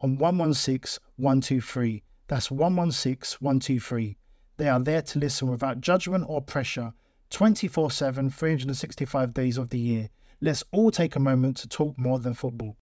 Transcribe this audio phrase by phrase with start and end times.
[0.00, 2.02] on 116 123.
[2.28, 4.16] That's 116 123.
[4.56, 6.92] They are there to listen without judgment or pressure
[7.30, 10.08] 24 7, 365 days of the year.
[10.40, 12.76] Let's all take a moment to talk more than football.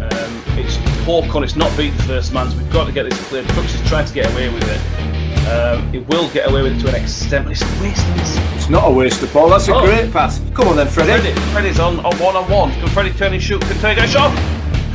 [0.00, 0.76] Um, it's
[1.06, 3.44] Hawkon, it's not beat the first man, so we've got to get this clear.
[3.48, 5.21] Crooks is trying to get away with it.
[5.48, 8.14] Um, it will get away with it to an extent, but it's a waste of
[8.16, 8.36] this.
[8.56, 9.48] It's not a waste of ball.
[9.48, 9.84] That's a Oh.
[9.84, 10.40] great pass.
[10.54, 11.12] Come on then, Freddie.
[11.20, 12.70] Freddie, Freddie's on, on one on one.
[12.72, 13.60] Can Freddie turn and shoot?
[13.62, 14.32] Can take a shot?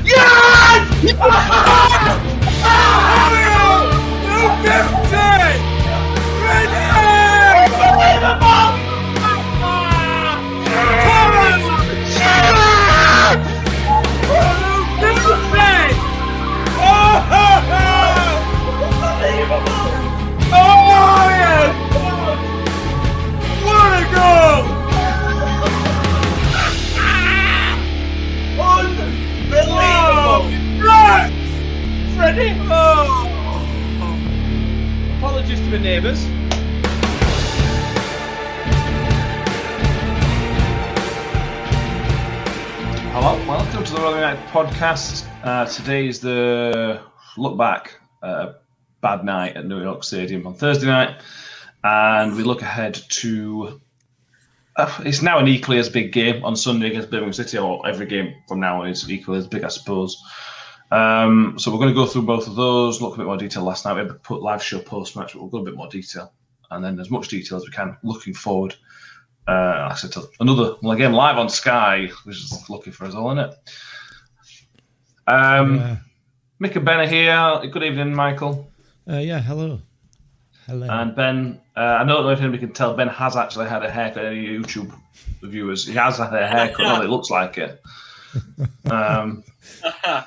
[0.05, 1.17] Yes!
[6.39, 8.66] Freddie!
[44.77, 45.25] Podcast.
[45.43, 47.01] Uh, today is the
[47.35, 48.53] look back, uh,
[49.01, 51.19] bad night at New York Stadium on Thursday night,
[51.83, 53.81] and we look ahead to.
[54.75, 58.05] Uh, it's now an equally as big game on Sunday against Birmingham City, or every
[58.05, 60.21] game from now on is equally as big, I suppose.
[60.91, 63.63] Um, so we're going to go through both of those, look a bit more detail
[63.63, 63.99] last night.
[63.99, 66.31] We put live show post match, but we'll go a bit more detail,
[66.69, 67.97] and then as much detail as we can.
[68.03, 68.75] Looking forward,
[69.47, 73.31] uh, said, to another well, again live on Sky, which is lucky for us all,
[73.31, 73.55] isn't it?
[75.27, 75.97] Um, Yeah.
[76.61, 77.69] Mick and Ben are here.
[77.71, 78.67] Good evening, Michael
[79.09, 79.79] Uh, yeah, hello.
[80.65, 80.87] Hello.
[80.89, 81.61] and Ben.
[81.77, 82.93] Uh, I don't know if anybody can tell.
[82.95, 84.25] Ben has actually had a haircut.
[84.25, 84.91] Any YouTube
[85.43, 86.79] viewers, he has had a haircut.
[86.79, 87.81] Well, it looks like it.
[88.91, 89.43] Um,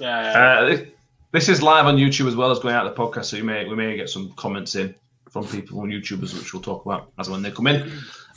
[0.00, 0.18] Yeah,
[0.60, 0.88] Uh, this,
[1.32, 3.66] this is live on YouTube as well as going out the podcast, so you may
[3.66, 4.94] we may get some comments in
[5.30, 7.90] from people on YouTubers, which we'll talk about as when they come in.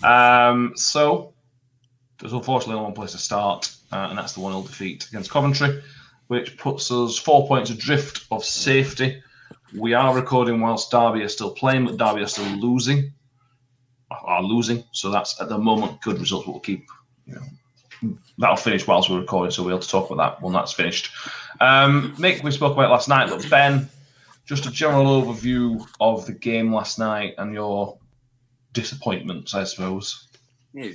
[0.03, 1.33] Um, so
[2.19, 5.31] there's unfortunately only one place to start, uh, and that's the one 0 defeat against
[5.31, 5.81] Coventry,
[6.27, 9.21] which puts us four points adrift of safety.
[9.77, 13.13] We are recording whilst Derby are still playing, but Derby are still losing.
[14.09, 16.45] Are losing, so that's at the moment good results.
[16.45, 16.85] We'll keep,
[18.37, 21.11] that'll finish whilst we're recording, so we'll to talk about that when that's finished.
[21.61, 23.89] Um, Mick, we spoke about last night, but Ben,
[24.45, 27.97] just a general overview of the game last night and your
[28.73, 30.27] disappointments, I suppose.
[30.73, 30.91] yeah.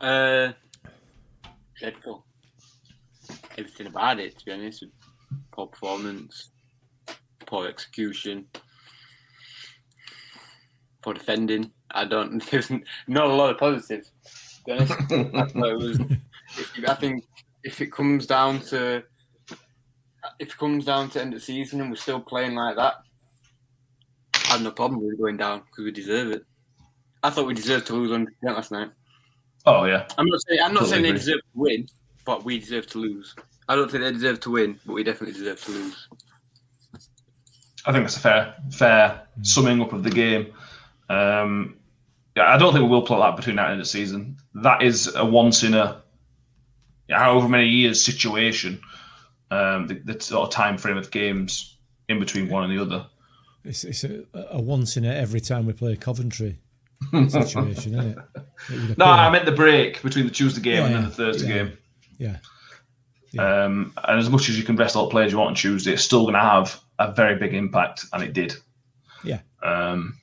[0.00, 0.52] Uh,
[1.78, 2.24] dreadful.
[3.58, 4.84] Everything about it, to be honest.
[5.52, 6.50] Poor performance,
[7.46, 8.46] poor execution,
[11.02, 11.72] poor defending.
[11.90, 12.44] I don't.
[12.50, 12.70] There's
[13.08, 14.12] not a lot of positives.
[14.58, 16.00] To be honest, was.
[16.88, 17.24] I think
[17.64, 19.02] if it comes down to
[20.38, 22.94] if it comes down to end of season and we're still playing like that,
[24.34, 26.44] I have no problem with going down because we deserve it.
[27.22, 28.90] I thought we deserved to lose 100 last night.
[29.66, 31.18] Oh yeah, I'm not saying I'm not Totally saying they agree.
[31.18, 31.88] deserve to win,
[32.24, 33.34] but we deserve to lose.
[33.68, 36.08] I don't think they deserve to win, but we definitely deserve to lose.
[37.84, 40.52] I think that's a fair fair summing up of the game.
[41.08, 41.76] Um,
[42.36, 43.90] yeah, I don't think we will play that between now and the end of the
[43.90, 44.36] season.
[44.54, 46.02] That is a once in a
[47.10, 48.80] however many years situation.
[49.50, 51.76] Um, the, the sort of time frame of games
[52.08, 53.06] in between one and the other.
[53.64, 56.58] It's, it's a, a once in a every time we play Coventry
[57.28, 58.18] situation, isn't it?
[58.70, 59.04] It No.
[59.04, 61.54] I meant the break between the Tuesday game and then the Thursday yeah.
[61.54, 61.78] game.
[62.18, 62.38] Yeah.
[63.38, 65.92] Um, and as much as you can rest all the players you want on Tuesday,
[65.92, 68.54] it's still going to have a very big impact, and it did.
[69.22, 69.40] Yeah.
[69.62, 70.18] Um,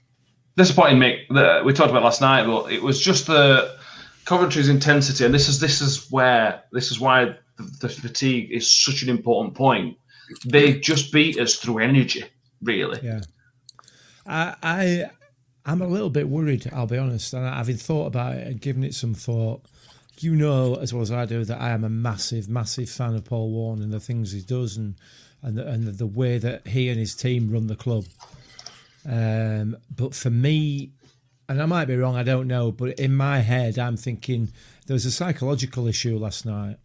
[0.58, 1.28] disappointing, Mick.
[1.30, 3.78] That we talked about last night, but it was just the
[4.26, 8.72] Coventry's intensity, and this is this is where this is why the, the fatigue is
[8.72, 9.98] such an important point.
[10.46, 12.26] They just beat us through energy,
[12.62, 13.00] really.
[13.04, 13.22] Yeah.
[14.26, 15.10] I, I
[15.66, 17.34] I'm a little bit worried, I'll be honest.
[17.34, 19.64] And having thought about it and given it some thought,
[20.20, 23.26] you know as well as I do that I am a massive, massive fan of
[23.26, 24.96] Paul Warne and the things he does and
[25.42, 28.06] and the, and the way that he and his team run the club.
[29.06, 30.92] Um, but for me,
[31.50, 34.54] and I might be wrong, I don't know, but in my head, I'm thinking
[34.88, 36.78] there was a psychological issue last night.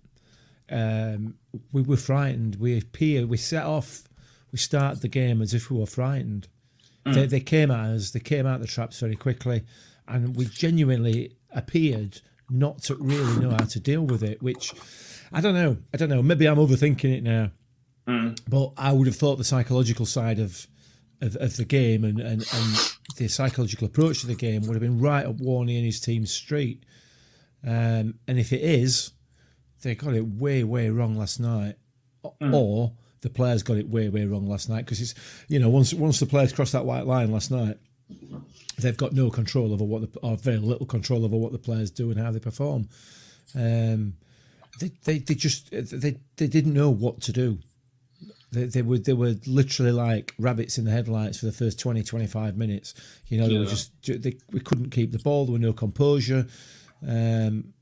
[0.68, 1.36] Um,
[1.72, 2.56] we were frightened.
[2.56, 4.02] We appeared, we set off,
[4.50, 6.48] we start the game as if we were frightened.
[7.08, 7.14] Mm.
[7.14, 9.64] They, they came at us, they came out the traps very quickly,
[10.06, 12.20] and we genuinely appeared
[12.50, 14.72] not to really know how to deal with it, which
[15.32, 15.76] I don't know.
[15.92, 16.22] I don't know.
[16.22, 17.50] Maybe I'm overthinking it now.
[18.06, 18.40] Mm.
[18.48, 20.66] But I would have thought the psychological side of
[21.20, 24.80] of, of the game and, and, and the psychological approach to the game would have
[24.80, 26.84] been right up Warney and his team's street.
[27.66, 29.12] Um, and if it is,
[29.82, 31.74] they got it way, way wrong last night.
[32.22, 32.54] O- mm.
[32.54, 35.14] Or the players got it way, way wrong last night because it's,
[35.48, 37.78] you know, once once the players crossed that white line last night,
[38.78, 41.90] they've got no control over what the, or very little control over what the players
[41.90, 42.88] do and how they perform.
[43.54, 44.14] Um,
[44.80, 47.58] they, they, they just they, they didn't know what to do.
[48.50, 52.02] They, they were they were literally like rabbits in the headlights for the first 20,
[52.02, 52.94] 25 minutes.
[53.26, 55.44] You know, they were just they, we couldn't keep the ball.
[55.44, 56.46] There were no composure,
[57.06, 57.74] um,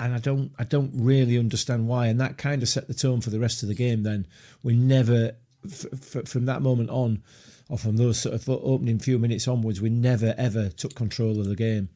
[0.00, 2.06] and I don't I don't really understand why.
[2.06, 4.02] And that kind of set the tone for the rest of the game.
[4.02, 4.26] Then
[4.62, 5.32] we never
[5.64, 5.86] f-
[6.16, 7.22] f- from that moment on,
[7.68, 11.46] or from those sort of opening few minutes onwards, we never ever took control of
[11.46, 11.88] the game,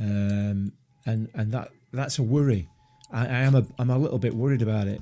[0.00, 0.72] um,
[1.06, 2.68] and and that that's a worry.
[3.12, 5.00] I, I am a I'm a little bit worried about it,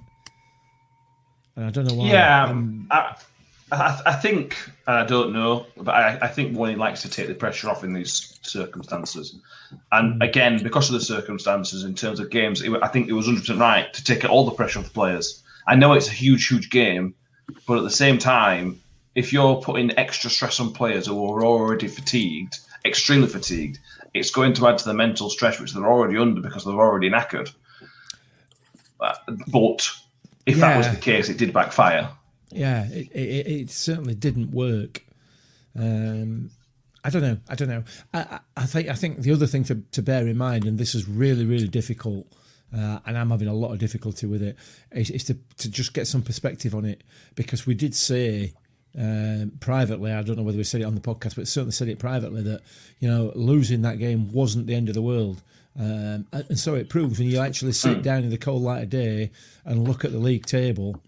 [1.57, 2.09] and I don't know why.
[2.09, 3.17] Yeah, I'm- I,
[3.73, 4.57] I, I think,
[4.89, 7.85] and I don't know, but I, I think Warney likes to take the pressure off
[7.85, 9.37] in these circumstances.
[9.93, 13.27] And again, because of the circumstances in terms of games, it, I think it was
[13.27, 15.43] 100% right to take all the pressure off the players.
[15.67, 17.15] I know it's a huge, huge game,
[17.67, 18.81] but at the same time,
[19.15, 23.79] if you're putting extra stress on players who are already fatigued, extremely fatigued,
[24.15, 27.11] it's going to add to the mental stress which they're already under because they're already
[27.11, 27.53] knackered.
[29.01, 29.15] Uh,
[29.49, 29.89] But
[30.47, 32.09] if that was the case, it did backfire.
[32.51, 35.05] yeah, it, it, it certainly didn't work.
[35.79, 36.51] Um,
[37.05, 37.39] I don't know.
[37.49, 37.85] I don't know.
[38.13, 40.95] I, I, think I think the other thing to, to bear in mind, and this
[40.95, 42.27] is really really difficult,
[42.77, 44.57] uh, and I'm having a lot of difficulty with it,
[44.93, 47.03] is, is to to just get some perspective on it
[47.35, 48.55] because we did say.
[48.99, 51.87] Um, privately, I don't know whether we said it on the podcast, but certainly said
[51.87, 52.61] it privately that
[52.99, 55.43] you know losing that game wasn't the end of the world,
[55.79, 58.83] um, and, and so it proves when you actually sit down in the cold light
[58.83, 59.31] of day
[59.65, 61.01] and look at the league table,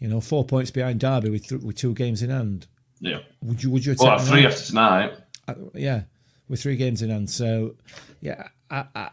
[0.00, 2.66] you know, four points behind Derby with th- with two games in hand.
[3.00, 3.18] Yeah.
[3.42, 4.52] Would you would you Well, three that?
[4.52, 5.12] after tonight.
[5.46, 6.02] Uh, yeah,
[6.48, 7.30] with three games in hand.
[7.30, 7.74] So,
[8.20, 9.10] yeah, I, I,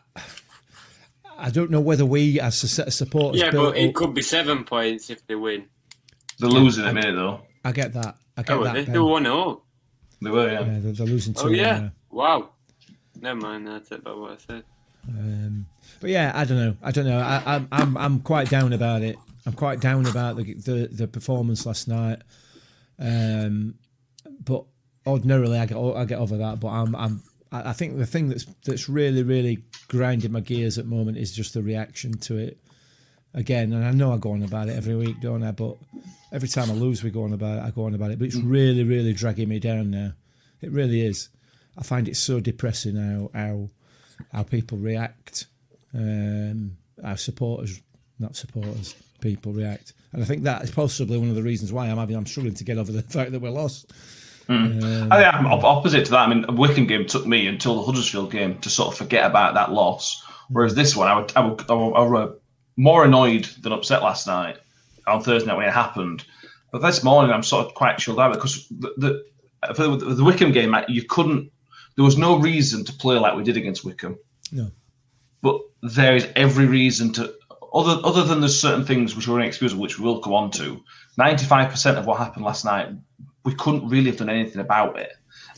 [1.37, 3.41] I don't know whether we as a set of supporters.
[3.41, 5.65] Yeah, but it up- could be seven points if they win.
[6.39, 7.41] They're losing in a minute though.
[7.63, 8.15] I get that.
[8.37, 8.73] I get Oh, that.
[8.73, 8.93] they Ben.
[8.93, 9.61] they were one 0
[10.21, 10.59] They were, yeah.
[10.61, 11.41] Yeah, they're, they're losing two.
[11.45, 11.79] Oh yeah.
[11.79, 11.91] now.
[12.09, 12.49] Wow.
[13.21, 13.69] Never mind.
[13.69, 14.63] I take back what I said.
[15.07, 15.65] Um,
[16.01, 16.75] but yeah, I don't know.
[16.83, 17.19] I don't know.
[17.19, 19.15] I, I'm I'm I'm quite down about it.
[19.45, 22.21] I'm quite down about the the, the performance last night.
[23.00, 23.75] Um,
[24.44, 24.65] but
[25.06, 26.59] ordinarily I get I get over that.
[26.59, 30.86] But I'm I'm I think the thing that's that's really really grinding my gears at
[30.89, 32.59] the moment is just the reaction to it.
[33.33, 35.52] Again, and I know I go on about it every week, don't I?
[35.52, 35.75] But
[36.31, 37.64] every time I lose, we go on about it.
[37.64, 38.19] I go on about it.
[38.19, 40.14] But it's really really dragging me down now.
[40.61, 41.30] It really is.
[41.78, 43.69] I find it so depressing how how
[44.31, 45.47] how people react,
[45.94, 47.81] um, how supporters,
[48.19, 51.87] not supporters, people react, and I think that is possibly one of the reasons why
[51.87, 53.91] I'm having I'm struggling to get over the fact that we're lost.
[54.47, 56.29] Um, I think I'm op- opposite to that.
[56.29, 59.25] I mean, a Wycombe game took me until the Huddersfield game to sort of forget
[59.25, 60.23] about that loss.
[60.49, 62.35] Whereas this one, I would, I would, I would, I was
[62.77, 64.57] more annoyed than upset last night
[65.07, 66.25] on Thursday night when it happened.
[66.71, 70.23] But this morning, I'm sort of quite chilled out because the, the for the, the
[70.23, 71.51] Wycombe game, you couldn't.
[71.95, 74.17] There was no reason to play like we did against Wycombe.
[74.51, 74.69] No.
[75.41, 77.33] But there is every reason to.
[77.75, 80.81] Other, other than there's certain things which are inexcusable, which we will come on to,
[81.19, 82.87] 95% of what happened last night,
[83.44, 85.11] we couldn't really have done anything about it.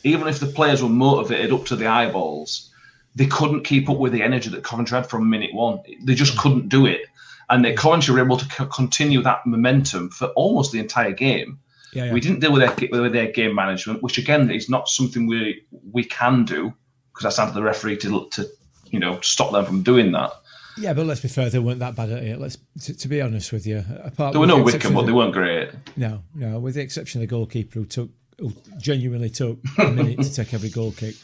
[0.04, 2.74] Even if the players were motivated up to the eyeballs,
[3.14, 5.80] they couldn't keep up with the energy that Coventry had from minute one.
[6.04, 6.40] They just mm.
[6.40, 7.02] couldn't do it.
[7.50, 11.60] And the Coventry were able to c- continue that momentum for almost the entire game.
[11.94, 12.14] yeah, yeah.
[12.14, 15.64] We didn't deal with their, with their game management, which again is not something we
[15.92, 16.74] we can do
[17.12, 18.46] because that's down to the referee to to
[18.92, 20.32] you know stop them from doing that.
[20.80, 22.40] Yeah, but let's be fair, they weren't that bad at it.
[22.40, 23.84] Let's to, to be honest with you.
[24.04, 25.70] Apart There were no the Wycombe, but they weren't great.
[25.96, 30.22] No, no, with the exception of the goalkeeper who took, who genuinely took a minute
[30.22, 31.16] to take every goal kick.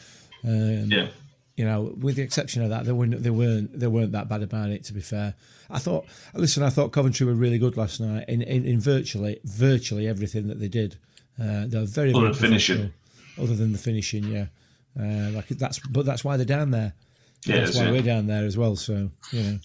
[0.44, 1.08] Um, Yeah.
[1.56, 4.42] You know, with the exception of that, they weren't they weren't they weren't that bad
[4.42, 4.82] about it.
[4.86, 5.34] To be fair,
[5.70, 6.04] I thought.
[6.34, 10.48] Listen, I thought Coventry were really good last night in in, in virtually virtually everything
[10.48, 10.96] that they did.
[11.40, 12.92] Uh, they're very Other very than finishing.
[13.40, 14.46] Other than the finishing, yeah.
[14.98, 16.94] Uh, like that's but that's why they're down there.
[17.46, 17.90] Yeah, that's why yeah.
[17.90, 18.76] we're down there as well.
[18.76, 19.58] So you know,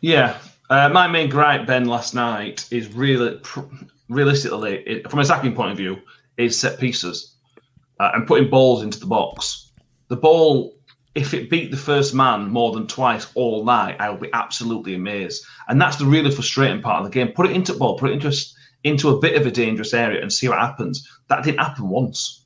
[0.00, 0.38] Yeah,
[0.70, 3.60] uh, my main gripe, Ben, last night is really, pr-
[4.08, 5.96] realistically, it, from a attacking point of view,
[6.36, 7.36] is set pieces
[8.00, 9.72] uh, and putting balls into the box.
[10.08, 10.76] The ball,
[11.14, 14.94] if it beat the first man more than twice all night, I would be absolutely
[14.94, 15.44] amazed.
[15.68, 17.32] And that's the really frustrating part of the game.
[17.32, 18.54] Put it into ball, put it into a, s-
[18.84, 21.08] into a bit of a dangerous area, and see what happens.
[21.28, 22.44] That didn't happen once.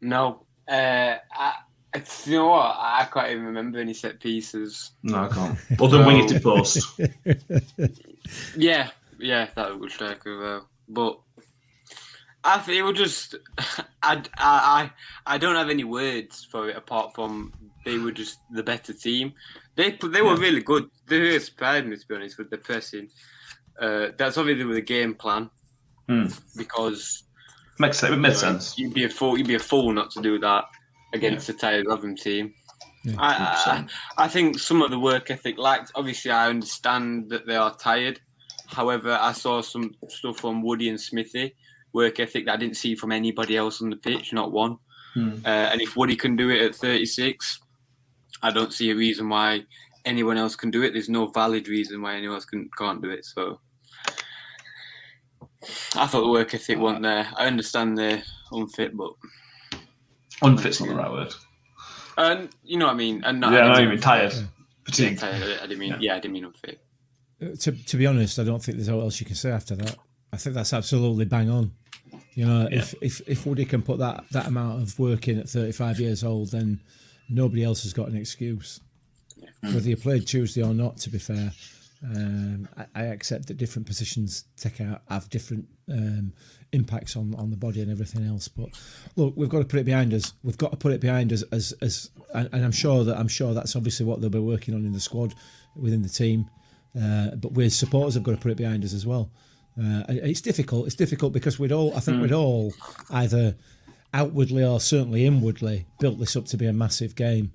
[0.00, 1.54] No, uh, I,
[2.00, 2.76] it's, you know what?
[2.78, 4.92] I can't even remember any set pieces.
[5.02, 5.58] No, I can't.
[5.80, 7.00] Other than wing it to post.
[8.56, 10.68] Yeah, yeah, that was a good striker as well.
[10.88, 11.20] But
[12.42, 13.34] I think it was just
[14.02, 14.90] I, I I
[15.26, 17.52] I don't have any words for it apart from
[17.84, 19.34] they were just the better team.
[19.76, 20.88] They they were really good.
[21.06, 23.10] They really surprised me to be honest with the pressing.
[23.78, 25.50] Uh, that's obviously with the game plan
[26.08, 26.26] Hmm.
[26.56, 27.24] because
[27.78, 28.12] Makes sense.
[28.14, 28.78] It makes sense.
[28.78, 29.36] You'd be a fool.
[29.36, 30.64] You'd be a fool not to do that
[31.14, 32.52] against the tired Rotherham team.
[33.18, 33.86] I,
[34.18, 35.92] I, I think some of the work ethic lacked.
[35.94, 38.20] Obviously, I understand that they are tired.
[38.66, 41.54] However, I saw some stuff from Woody and Smithy
[41.92, 44.78] work ethic that I didn't see from anybody else on the pitch, not one.
[45.14, 45.34] Hmm.
[45.44, 47.60] Uh, and if Woody can do it at 36,
[48.42, 49.64] I don't see a reason why
[50.04, 50.92] anyone else can do it.
[50.92, 53.24] There's no valid reason why anyone else can, can't do it.
[53.24, 53.60] So
[55.94, 57.28] I thought the work ethic wasn't there.
[57.36, 59.12] I understand they're unfit, but
[60.44, 61.34] Unfit's not the right word.
[62.16, 63.22] and you know what I mean.
[63.24, 64.32] And not, Yeah, I I didn't you mean mean tired.
[64.98, 65.42] Yeah, tired.
[65.62, 65.90] I didn't mean.
[65.90, 65.98] Yeah.
[66.00, 66.80] Yeah, I didn't mean unfit.
[67.42, 69.74] Uh, to to be honest, I don't think there's what else you can say after
[69.76, 69.96] that.
[70.32, 71.72] I think that's absolutely bang on.
[72.34, 75.48] You know, if, if if Woody can put that that amount of work in at
[75.48, 76.80] 35 years old, then
[77.28, 78.80] nobody else has got an excuse.
[79.62, 81.52] Whether you played Tuesday or not, to be fair,
[82.02, 86.32] um, I, I accept that different positions take out have different um,
[86.72, 88.48] impacts on, on the body and everything else.
[88.48, 88.70] But
[89.16, 90.32] look, we've got to put it behind us.
[90.42, 93.28] We've got to put it behind us as as, and, and I'm sure that I'm
[93.28, 95.34] sure that's obviously what they'll be working on in the squad
[95.76, 96.48] within the team.
[97.00, 99.30] Uh, but we supporters have got to put it behind us as well.
[99.78, 100.86] Uh, it's difficult.
[100.86, 102.72] It's difficult because we'd all, I think, we'd all
[103.10, 103.56] either
[104.12, 107.50] outwardly or certainly inwardly built this up to be a massive game.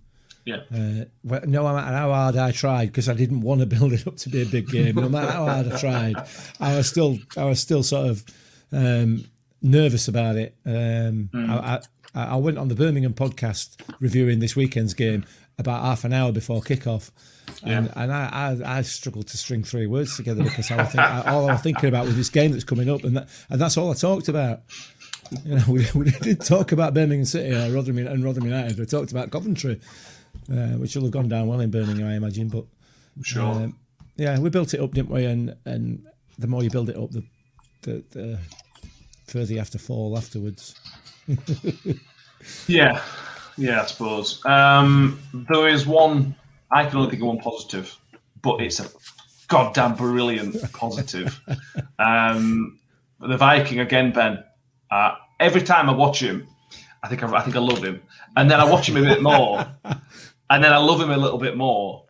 [0.46, 0.62] Yeah.
[0.74, 4.08] Uh, well, no matter how hard I tried, because I didn't want to build it
[4.08, 4.96] up to be a big game.
[4.96, 6.16] No matter how hard I tried,
[6.60, 8.24] I was still, I was still sort of
[8.72, 9.26] um,
[9.62, 10.56] nervous about it.
[10.66, 11.80] Um, I,
[12.16, 15.26] I, I went on the Birmingham podcast reviewing this weekend's game
[15.58, 17.12] about half an hour before kickoff,
[17.64, 21.50] and, and I, I, I struggled to string three words together because I think, all
[21.50, 23.92] I was thinking about was this game that's coming up, and that, and that's all
[23.92, 24.62] I talked about.
[25.44, 28.80] You know, we, we didn't talk about Birmingham City or Rotherham and Rotherham United.
[28.80, 29.80] We talked about Coventry,
[30.52, 32.50] uh, which will have gone down well in Birmingham, I imagine.
[32.50, 32.66] But
[33.24, 33.44] Sure.
[33.44, 33.78] um,
[34.16, 35.26] yeah, we built it up, didn't we?
[35.26, 36.06] And and
[36.38, 37.24] the more you build it up, the
[37.82, 38.40] the, the
[39.28, 40.76] further you have to fall afterwards.
[42.68, 43.02] Yeah,
[43.58, 44.44] yeah, I suppose.
[44.46, 46.36] Um, there is one,
[46.72, 47.96] I can only think of one positive,
[48.42, 48.88] but it's a
[49.48, 51.40] goddamn brilliant positive.
[52.00, 52.80] um,
[53.20, 54.44] the Viking again, Ben.
[54.90, 56.48] Uh, every time I watch him,
[57.04, 58.02] I think I, I think I love him,
[58.38, 59.66] and then I watch him a bit more,
[60.50, 62.06] and then I love him a little bit more,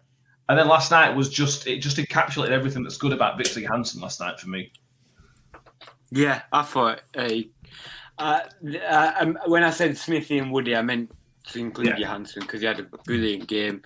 [0.47, 4.01] and then last night was just it just encapsulated everything that's good about Viktor Johansson
[4.01, 4.71] last night for me.
[6.11, 7.01] Yeah, I thought.
[7.15, 7.29] Uh,
[8.17, 8.41] uh,
[8.89, 11.11] uh, um, when I said Smithy and Woody, I meant
[11.47, 11.99] to include Yeah.
[11.99, 13.81] Johansson because he had a brilliant game.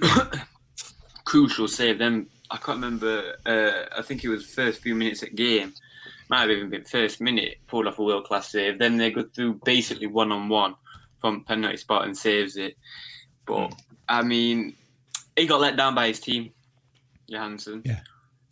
[1.24, 1.98] Crucial save.
[1.98, 3.36] Then I can't remember.
[3.44, 5.74] Uh, I think it was first few minutes at game.
[6.28, 7.58] Might have even been first minute.
[7.66, 8.78] Pulled off a world class save.
[8.78, 10.74] Then they go through basically one on one
[11.20, 12.76] from penalty spot and saves it.
[13.46, 13.72] But
[14.08, 14.74] I mean,
[15.36, 16.50] he got let down by his team,
[17.28, 18.00] Johansson Yeah,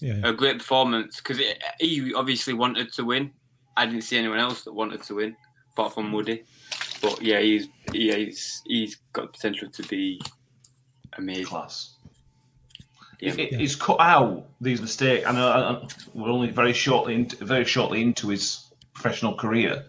[0.00, 0.20] yeah.
[0.24, 1.40] a great performance because
[1.80, 3.32] he obviously wanted to win.
[3.76, 5.36] I didn't see anyone else that wanted to win
[5.72, 6.44] apart from Woody.
[7.02, 10.20] But yeah, he's yeah, he's he's got potential to be
[11.18, 11.46] amazing.
[11.46, 11.90] Class.
[13.20, 13.34] Yeah.
[13.38, 15.26] It- He's cut out these mistakes.
[15.26, 19.84] I know I- we're only very shortly, into, very shortly into his professional career,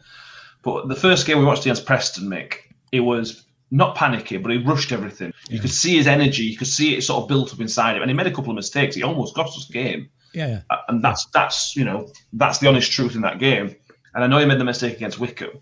[0.64, 2.56] but the first game we watched against Preston, Mick,
[2.92, 3.45] it was
[3.76, 5.34] not panicky, but he rushed everything.
[5.50, 8.02] You could see his energy, you could see it sort of built up inside him,
[8.04, 8.96] and he made a couple of mistakes.
[8.96, 10.62] He almost cost us the game, Yeah, yeah.
[10.70, 13.76] Uh, and that's that's you know that's the honest truth in that game.
[14.14, 15.60] And I know he made the mistake against Wycombe,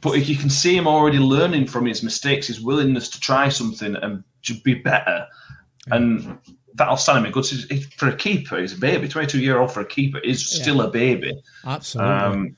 [0.00, 3.48] but if you can see him already learning from his mistakes, his willingness to try
[3.48, 5.26] something and to be better,
[5.90, 6.38] and
[6.74, 7.46] that'll stand him in good.
[7.96, 9.08] For a keeper, he's a baby.
[9.08, 11.32] Twenty-two year old for a keeper is still a baby.
[11.66, 12.12] Absolutely.
[12.14, 12.56] Um,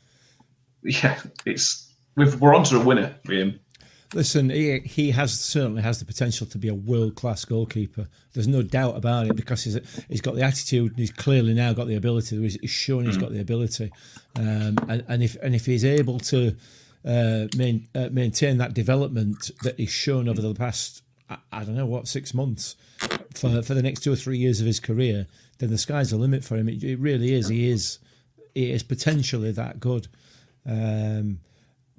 [0.82, 3.58] yeah, it's we've, we're onto a winner for him.
[4.12, 8.08] Listen, he, he has certainly has the potential to be a world class goalkeeper.
[8.32, 10.92] There's no doubt about it because he's he's got the attitude.
[10.92, 12.40] and He's clearly now got the ability.
[12.40, 13.92] He's, he's shown he's got the ability,
[14.36, 16.56] um, and, and if and if he's able to
[17.04, 21.76] uh, main, uh, maintain that development that he's shown over the past I, I don't
[21.76, 22.76] know what six months
[23.34, 25.26] for for the next two or three years of his career,
[25.58, 26.68] then the sky's the limit for him.
[26.68, 27.48] It, it really is.
[27.48, 28.00] He is
[28.54, 30.08] he is potentially that good.
[30.66, 31.38] Um,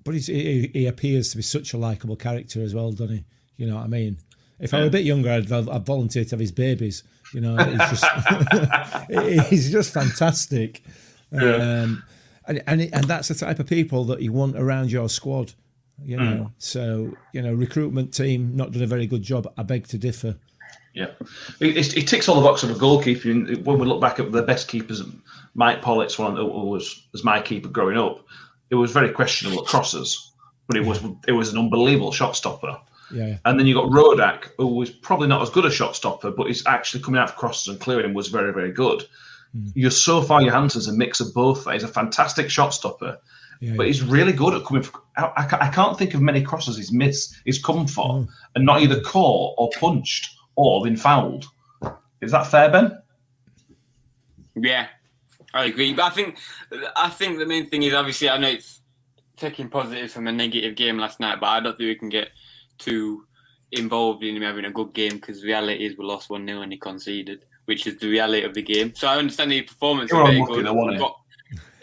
[0.04, 3.24] but he's, he, he appears to be such a likable character as well, doesn't he?
[3.58, 4.18] You know what I mean?
[4.60, 7.04] If I were a bit younger, I'd, I'd volunteer to have his babies.
[7.34, 10.84] You know, he's just he's just fantastic,
[11.32, 12.04] um,
[12.46, 15.54] and and and that's the type of people that you want around your squad.
[16.04, 19.52] You know, so you know, recruitment team not done a very good job.
[19.58, 20.38] I beg to differ.
[20.94, 21.12] Yeah,
[21.62, 23.32] it, it, ticks all the boxes of a goalkeeper.
[23.32, 25.02] And When we look back at the best keepers,
[25.56, 28.26] Mike Pollitt's one who was was my keeper growing up.
[28.72, 30.32] It was very questionable at crosses,
[30.68, 32.80] but it was it was an unbelievable shot stopper.
[33.12, 33.38] Yeah, yeah.
[33.46, 36.48] And then you got Rodak, who was probably not as good a shot stopper, but
[36.48, 39.04] he's actually coming out for crosses and clearing was very, very good.
[39.54, 39.68] Hmm.
[39.76, 41.70] You're so far your hands Johansson's a mix of both.
[41.70, 43.20] He's a fantastic shot stopper,
[43.60, 43.88] Yeah, but yeah.
[43.88, 44.84] he's really good at coming.
[44.84, 48.30] For, I, I, I can't think of many crosses he's missed, he's come for, hmm.
[48.56, 51.46] and not either caught or punched or been fouled.
[52.22, 52.98] Is that fair, Ben?
[54.56, 54.88] Yeah,
[55.54, 55.94] I agree.
[55.94, 56.38] But I think
[56.96, 58.82] I think the main thing is obviously I know it's
[59.38, 62.30] taking positives from a negative game last night, but I don't think we can get
[62.78, 63.26] too
[63.72, 66.72] involved in him having a good game because reality is we lost one 0 and
[66.72, 68.94] he conceded, which is the reality of the game.
[68.96, 70.12] So I understand the performance.
[70.12, 70.66] You were was very unlucky good.
[70.66, 71.00] though, it?
[71.00, 71.18] got-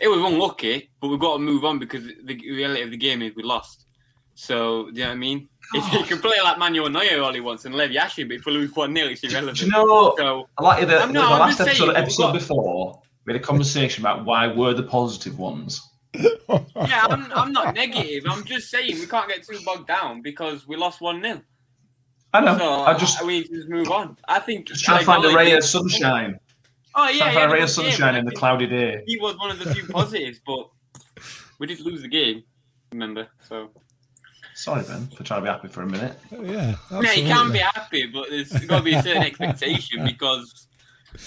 [0.00, 3.20] it was unlucky, but we've got to move on because the reality of the game
[3.20, 3.86] is we lost.
[4.34, 5.48] So, do you know what I mean?
[5.74, 8.46] If he can play like Manuel Neuer all he wants and Lev Yashin, but if
[8.46, 9.58] we lose 1 0, it's irrelevant.
[9.58, 10.14] Do you know?
[10.16, 13.02] So, I like the, I'm the not- I'm last episode, saying, episode got- before.
[13.28, 15.86] We had a conversation about why we're the positive ones.
[16.14, 18.24] yeah, I'm, I'm not negative.
[18.26, 21.42] I'm just saying we can't get too bogged down because we lost 1 0.
[22.32, 22.56] I know.
[22.56, 24.16] So I just uh, we need to just move on.
[24.26, 24.68] I think.
[24.68, 26.40] just trying to find a ray of sunshine.
[26.94, 27.18] Oh, yeah.
[27.18, 29.02] Trying to he find a ray of sunshine but in the cloudy day.
[29.06, 30.70] He was one of the few positives, but
[31.58, 32.44] we did lose the game,
[32.92, 33.28] remember?
[33.46, 33.68] So.
[34.54, 36.18] Sorry, Ben, for trying to be happy for a minute.
[36.32, 40.02] Oh, yeah, Yeah, you can be happy, but there's got to be a certain expectation
[40.02, 40.67] because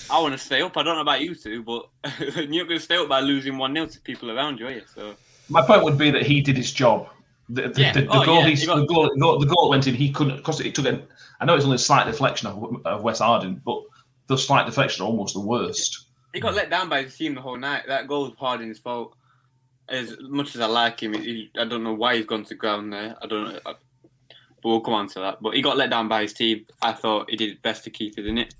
[0.10, 0.78] I want to stay up.
[0.78, 1.88] I don't know about you two, but
[2.20, 4.72] you're not going to stay up by losing 1 0 to people around you, are
[4.72, 4.82] you?
[4.94, 5.16] So.
[5.50, 7.10] My point would be that he did his job.
[7.50, 7.94] The, the, Yeah.
[7.94, 9.88] the, the Oh, goal, yeah, he, he got- the, goal, the goal, the goal went
[9.88, 9.96] in.
[9.96, 11.02] He couldn't because it took a.
[11.40, 13.82] I know it's only a slight deflection of, of Wes Harding, but
[14.28, 16.06] the slight deflection are almost the worst.
[16.34, 17.84] He got let down by his team the whole night.
[17.88, 19.16] That goal was Harding's fault.
[19.90, 22.94] As much as I like him, he, I don't know why he's gone to ground
[22.94, 23.18] there.
[23.22, 23.60] I don't know.
[23.66, 23.74] I,
[24.64, 25.42] but we'll come on to that.
[25.42, 26.66] But he got let down by his team.
[26.82, 28.54] I thought he did best to keep it in it.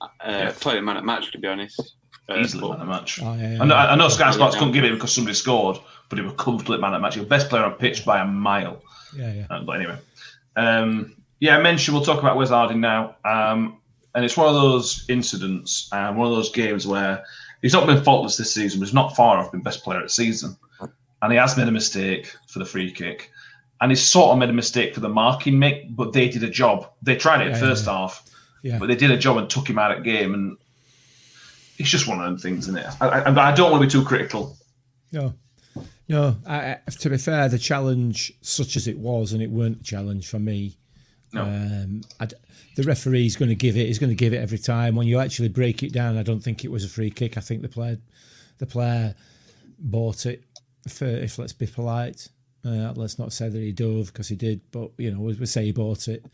[0.00, 0.52] Uh, Yeah.
[0.60, 1.94] Played a man at match, to be honest.
[2.28, 3.20] Uh, Easily but- man of the match.
[3.22, 3.62] Oh, yeah, yeah.
[3.62, 6.34] I know, I know Sky Sports couldn't give it because somebody scored, but he was
[6.36, 7.14] comfortably man at match.
[7.14, 8.82] He was best player on pitch by a mile.
[9.16, 9.46] yeah, yeah.
[9.50, 9.96] Uh, but anyway,
[10.56, 13.78] um, yeah, I mentioned we'll talk about Wes Harding now, um,
[14.14, 17.22] and it's one of those incidents and one of those games where
[17.62, 20.04] he's not been faultless this season, but he's not far off being best player of
[20.06, 20.56] the season,
[21.22, 23.30] and he has made a mistake for the free kick,
[23.80, 26.50] and he's sort of made a mistake for the marking, Mick, but they did a
[26.50, 26.88] job.
[27.02, 27.92] They tried it Yeah, first yeah.
[27.98, 28.24] half,
[28.66, 28.78] Yeah.
[28.78, 30.56] but they did a job and took him out of the game, and
[31.78, 32.86] it's just one of them things, isn't it?
[33.00, 34.56] I, I, I don't want to be too critical.
[35.12, 35.34] No,
[36.08, 36.36] no.
[36.46, 40.28] I, to be fair, the challenge, such as it was, and it weren't a challenge
[40.28, 40.76] for me.
[41.32, 41.42] No.
[41.42, 42.02] Um,
[42.76, 43.86] the referee's going to give it.
[43.86, 44.96] He's going to give it every time.
[44.96, 47.36] When you actually break it down, I don't think it was a free kick.
[47.36, 47.98] I think the player,
[48.58, 49.14] the player,
[49.78, 50.42] bought it.
[50.88, 52.28] For, if let's be polite,
[52.64, 54.60] uh, let's not say that he dove because he did.
[54.72, 56.24] But you know, we, we say he bought it.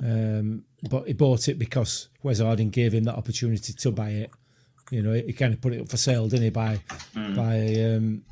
[0.00, 4.30] Um, but he bought it because Wes Harding gave him that opportunity to buy it.
[4.90, 6.50] You know, he kind of put it up for sale, didn't he?
[6.50, 6.80] By
[7.14, 8.22] by um,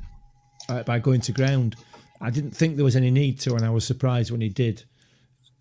[0.69, 1.75] uh, by going to ground.
[2.19, 4.83] I didn't think there was any need to, and I was surprised when he did,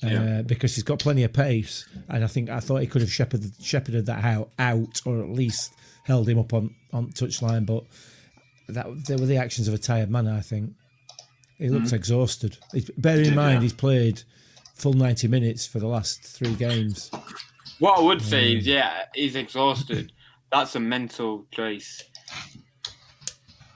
[0.03, 0.43] uh, Yeah.
[0.43, 3.53] because he's got plenty of pace, and I think I thought he could have shepherded,
[3.61, 7.67] shepherded that out, out, or at least held him up on on touchline.
[7.67, 7.85] But
[8.69, 10.27] that they were the actions of a tired man.
[10.29, 10.75] I think
[11.59, 12.57] he looks exhausted.
[12.73, 13.61] He's, bear in mind yeah.
[13.63, 14.23] he's played
[14.77, 17.11] full ninety minutes for the last three games.
[17.79, 18.59] What I would say Mm.
[18.59, 20.13] is, yeah, he's exhausted.
[20.53, 22.03] That's a mental choice.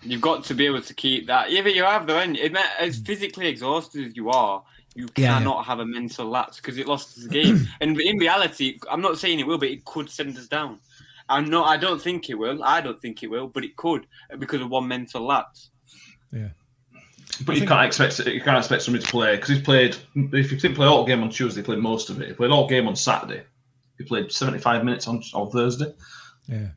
[0.03, 1.51] You've got to be able to keep that.
[1.51, 2.39] Either you have the end.
[2.79, 4.63] As physically exhausted as you are,
[4.95, 5.39] you Yeah.
[5.39, 7.67] cannot have a mental lapse because it lost us the game.
[7.81, 10.81] and in reality, I'm not saying it will, but it could send us down.
[11.29, 11.67] I'm not.
[11.69, 12.65] I don't think it will.
[12.65, 14.07] I don't think it will, but it could
[14.39, 15.71] because of one mental lapse.
[16.33, 16.51] Yeah,
[17.45, 19.97] But you can't expect you can't expect somebody to play because he's played.
[20.15, 22.29] If he didn't play all game on Tuesday, he played most of it.
[22.29, 23.43] He played all game on Saturday.
[23.99, 25.93] He played seventy five minutes on on Thursday.
[26.49, 26.69] yeah,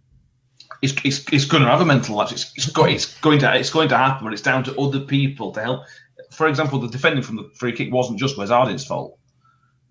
[0.81, 2.31] He's, he's, he's going to have a mental lapse.
[2.31, 4.99] It's, it's, go, it's going to it's going to happen, but it's down to other
[4.99, 5.83] people to help.
[6.31, 9.17] for example, the defending from the free kick wasn't just Wes Harding's fault.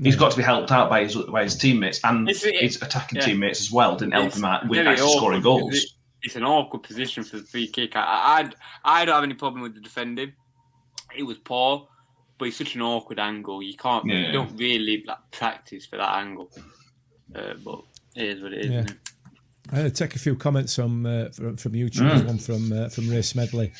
[0.02, 3.18] He's got to be helped out by his by his teammates and it- his attacking
[3.18, 3.26] yeah.
[3.26, 3.94] teammates as well.
[3.96, 5.94] Didn't help It's him out with very actually scoring awkward goals.
[6.24, 7.94] It's an awkward position for the free kick.
[7.96, 10.32] I, I, I'd- I don't have any problem with the defending.
[11.16, 11.88] It was poor,
[12.38, 13.62] but it's such an awkward angle.
[13.62, 14.26] You can't, Yeah.
[14.26, 16.50] you don't really like, practice for that angle.
[17.34, 17.82] Uh, but
[18.16, 18.70] it is what it is.
[18.70, 18.78] Yeah.
[18.80, 18.96] isn't it?
[19.70, 22.08] I'm going to take a few comments from uh, from, from YouTube.
[22.08, 23.72] There's One from uh, from Ray Smedley.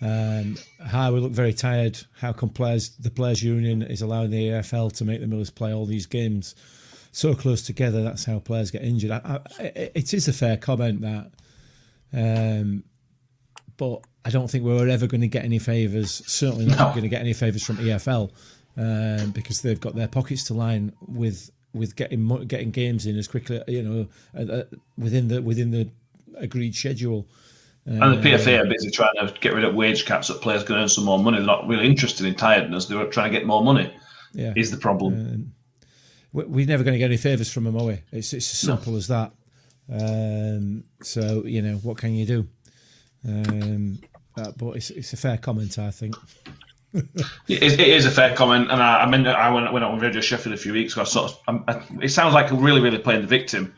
[0.00, 1.98] Um, how we look very tired.
[2.18, 5.72] How come players the players' union is allowing the EFL to make the Millers play
[5.72, 6.54] all these games
[7.12, 8.02] so close together?
[8.02, 9.10] That's how players get injured.
[9.12, 9.62] I, I,
[9.94, 11.30] it is a fair comment that,
[12.12, 12.84] um,
[13.76, 16.22] but I don't think we're ever going to get any favours.
[16.26, 16.88] Certainly not No.
[16.90, 18.30] going to get any favours from EFL
[18.76, 23.26] um, because they've got their pockets to line with with getting getting games in as
[23.28, 24.06] quickly, you know,
[24.38, 24.64] uh, uh,
[24.98, 25.88] within the within the
[26.36, 27.26] agreed schedule.
[27.84, 30.76] And the PFA are busy trying to get rid of wage caps so players can
[30.76, 31.38] earn some more money.
[31.38, 32.86] They're not really interested in tiredness.
[32.86, 33.92] They're trying to get more money.
[34.34, 35.52] Yeah, Is the problem?
[36.32, 37.98] we- we're never going to get any favours from them, are we?
[38.12, 39.32] It's it's as simple as that.
[39.90, 42.48] Um, so you know, what can you do?
[43.26, 43.98] Um,
[44.36, 46.14] uh, but it's it's a fair comment, I think.
[46.94, 49.98] It is, it is a fair comment, and I, I mean, I went, went on
[49.98, 51.02] Radio Sheffield a few weeks ago.
[51.02, 53.72] I sort of, I'm, I, it sounds like we're really, really playing the victim,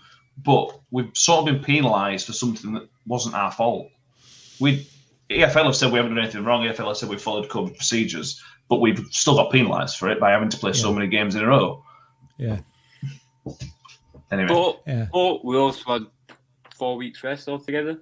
[0.45, 3.89] but we've sort of been penalised for something that wasn't our fault.
[4.59, 4.89] We
[5.31, 6.65] EFL have said we haven't done anything wrong.
[6.65, 10.31] EFL have said we followed COVID procedures, but we've still got penalised for it by
[10.33, 11.85] having to play so many games in a row.
[12.37, 12.59] Yeah,
[14.33, 15.07] Anyway, But, Yeah.
[15.13, 16.07] but we also had
[16.75, 18.01] four weeks rest altogether.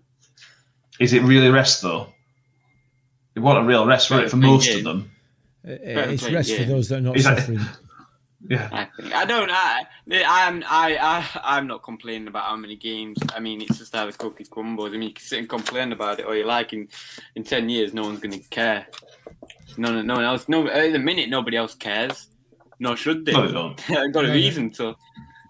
[1.03, 2.09] Is it really rest though?
[3.35, 5.11] It wasn't a real rest for it for Playing most of them.
[5.67, 7.61] Uh, it's play, rest for those that are not Is that- suffering.
[8.51, 9.51] Yeah, I think I don't.
[9.53, 10.65] I, I'm.
[10.69, 11.41] I, I.
[11.45, 13.17] I'm not complaining about how many games.
[13.37, 14.89] I mean, it's just how the cookie crumbles.
[14.89, 16.73] I mean, you can sit and complain about it all you like.
[16.73, 16.89] In
[17.37, 18.89] in ten years, no one's going to care.
[19.77, 20.49] No, no, no one else.
[20.49, 22.27] No, at the minute, nobody else cares.
[22.81, 23.31] Nor should they.
[23.31, 23.91] no, they don't.
[23.91, 24.97] I've got a Yeah, reason to.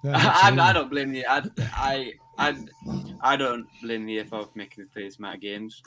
[0.04, 0.12] Yeah,
[0.42, 0.68] I, I.
[0.68, 1.24] I don't blame you.
[1.26, 2.12] I, I,
[2.42, 5.82] I, I don't blame the EFL for making the players amount of games.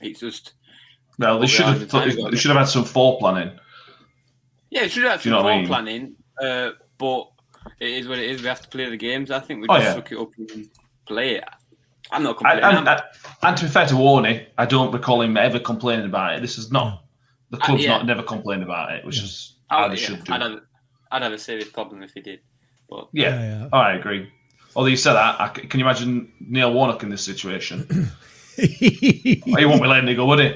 [0.00, 0.54] It's just.
[1.18, 1.76] Well, they should have.
[1.94, 3.56] are the They should have had some foreplanning.
[4.70, 5.66] Yeah, it should have had some you know what I mean?
[5.66, 7.28] planning, uh, but
[7.80, 8.42] it is what it is.
[8.42, 9.30] We have to play the games.
[9.30, 9.94] I think we Oh, just yeah.
[9.94, 10.68] suck it up and
[11.06, 11.44] play it.
[12.10, 12.78] I'm not I, complaining.
[12.78, 13.00] and, I'm-
[13.42, 16.42] and to be fair to Warney, I don't recall him ever complaining about it.
[16.42, 17.04] This is not
[17.50, 17.90] the club's Uh, yeah.
[17.98, 20.32] not never complained about it, which is I- how they yeah, should do.
[20.32, 20.60] I'd have,
[21.12, 22.40] I'd have a serious problem if he did.
[22.90, 23.28] But yeah.
[23.28, 23.68] Yeah, yeah.
[23.72, 24.28] Oh, I agree.
[24.76, 27.86] Although you said that, I c can you imagine Neil Warnock in this situation?
[28.56, 30.54] Oh, he won't be letting it go, would he?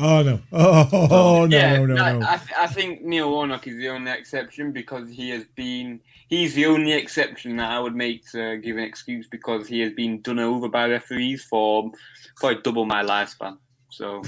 [0.00, 0.40] oh no!
[0.52, 1.56] Oh, oh, no!
[1.56, 1.86] yeah, no!
[1.86, 2.02] No!
[2.02, 2.26] I, no.
[2.26, 6.00] I, th- I think Neil Warnock is the only exception because he has been.
[6.28, 9.92] He's the only exception that I would make to give an excuse because he has
[9.92, 11.92] been done over by referees for
[12.34, 13.58] probably double my lifespan.
[13.90, 14.22] So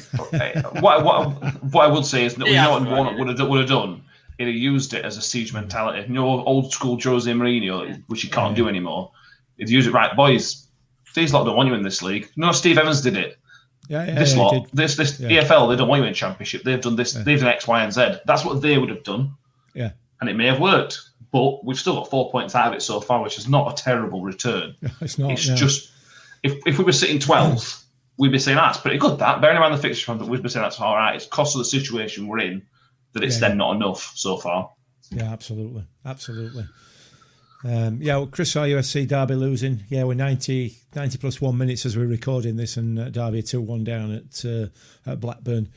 [0.80, 3.38] what, what, what I would say is, that you know what that's Warnock right, would
[3.38, 4.02] have, would have done?
[4.38, 6.06] He'd have used it as a siege mentality.
[6.06, 9.10] You know, old school Jose Mourinho, which he can't do anymore.
[9.58, 10.68] He'd use it right, boys.
[11.14, 12.30] These lot don't want you in this league.
[12.36, 13.38] No, Steve Evans did it.
[13.88, 15.42] yeah, yeah, this yeah, lot, this this Yeah.
[15.42, 16.62] EFL, they don't want you in Championship.
[16.62, 17.14] They've done this.
[17.14, 17.22] Yeah.
[17.22, 18.18] They've done X, Y, and Z.
[18.26, 19.34] That's what they would have done,
[19.74, 19.90] Yeah,
[20.20, 21.00] and it may have worked.
[21.32, 23.82] But we've still got four points out of it so far, which is not a
[23.82, 24.74] terrible return.
[25.00, 25.32] it's not.
[25.32, 25.56] it's no.
[25.56, 25.90] just
[26.42, 27.84] if if we were sitting twelfth,
[28.18, 29.18] we'd be saying ah, that's pretty good.
[29.18, 31.16] That bearing in mind the fixture front, we'd be saying that's all right.
[31.16, 32.62] It's cost of the situation we're in
[33.14, 34.70] that it's then not enough so far.
[35.10, 36.66] Yeah, absolutely, absolutely.
[37.64, 39.80] Um, yeah, well, Chris RUSC Derby losing.
[39.88, 43.60] Yeah, we're 90, 90 plus one minutes as we're recording this, and uh, Derby two
[43.60, 44.66] one down at uh,
[45.10, 45.68] at Blackburn.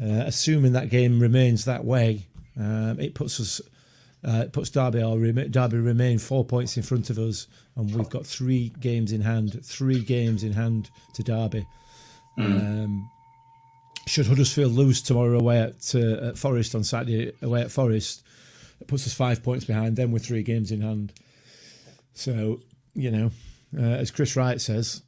[0.00, 2.26] Uh, assuming that game remains that way,
[2.58, 3.60] um, it puts us.
[4.26, 7.46] Uh, it puts Derby or rem- Derby remain four points in front of us,
[7.76, 9.64] and we've got three games in hand.
[9.64, 11.66] Three games in hand to Derby.
[12.38, 13.10] Um,
[14.06, 18.22] should Huddersfield lose tomorrow away at, uh, at Forest on Saturday away at Forest,
[18.80, 21.12] it puts us five points behind them with three games in hand.
[22.16, 22.60] So,
[22.94, 23.30] you know,
[23.78, 25.02] uh, as Chris Wright says,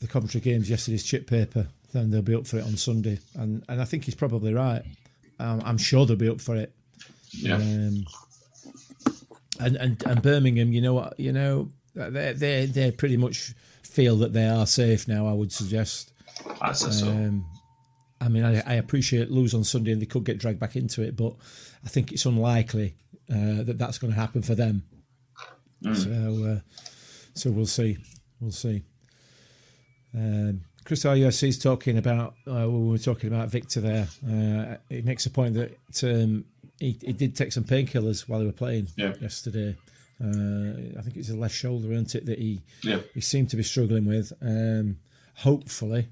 [0.00, 3.18] the Coventry game's yesterday's chip paper, then they'll be up for it on Sunday.
[3.34, 4.82] And and I think he's probably right.
[5.38, 6.72] Um, I'm sure they'll be up for it.
[7.32, 7.56] Yeah.
[7.56, 8.06] Um,
[9.58, 14.16] and, and and Birmingham, you know what, you know, they they they pretty much feel
[14.16, 15.26] that they are safe now.
[15.26, 16.12] I would suggest.
[16.60, 16.76] It.
[16.76, 17.46] So Um,
[18.20, 21.02] I mean, I, I appreciate lose on Sunday and they could get dragged back into
[21.02, 21.34] it, but
[21.84, 22.94] I think it's unlikely
[23.30, 24.84] uh, that that's going to happen for them.
[25.82, 26.60] So, uh,
[27.34, 27.98] so we'll see.
[28.40, 28.82] We'll see.
[30.14, 32.34] Um, Chris RUSC is talking about.
[32.46, 34.08] Uh, we were talking about Victor there.
[34.26, 36.44] Uh, he makes a point that um,
[36.78, 39.14] he, he did take some painkillers while they were playing Yeah.
[39.20, 39.76] yesterday.
[40.22, 43.56] Uh, I think it's the left shoulder, isn't it, that he yeah, he seemed to
[43.56, 44.32] be struggling with.
[44.40, 44.96] Um,
[45.34, 46.08] hopefully,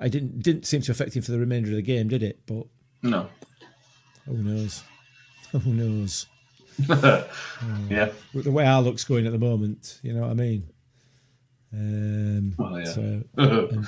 [0.00, 2.40] I didn't didn't seem to affect him for the remainder of the game, did it?
[2.46, 2.64] But
[3.02, 3.28] No.
[4.24, 4.82] Who knows?
[5.52, 6.26] Who knows?
[7.88, 8.10] yeah.
[8.34, 10.68] With the way our luck's going at the moment, you know what I mean?
[11.72, 12.84] Um, Well, yeah.
[12.84, 13.86] So, and,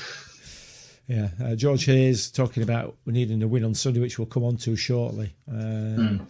[1.08, 4.44] yeah, uh, George Hayes talking about we needing a win on Sunday, which we'll come
[4.44, 5.34] on to shortly.
[5.50, 6.26] Um,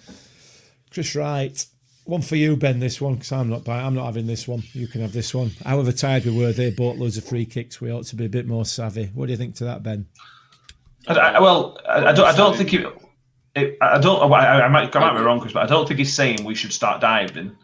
[0.91, 1.65] Chris Wright,
[2.05, 2.81] one for you, Ben.
[2.81, 3.65] This one because I'm not.
[3.65, 4.63] buy- I'm not having this one.
[4.73, 5.51] You can have this one.
[5.65, 7.81] However tired we were, they bought loads of free kicks.
[7.81, 9.11] We ought to be a bit more savvy.
[9.15, 10.07] What do you think to that, Ben?
[11.09, 12.27] I, I- well, I, I don't.
[12.27, 12.87] I don't think it.
[13.55, 14.33] It I don't.
[14.33, 14.95] I, I might.
[14.95, 17.57] I might be wrong, Chris, but I don't think he's saying we should start diving.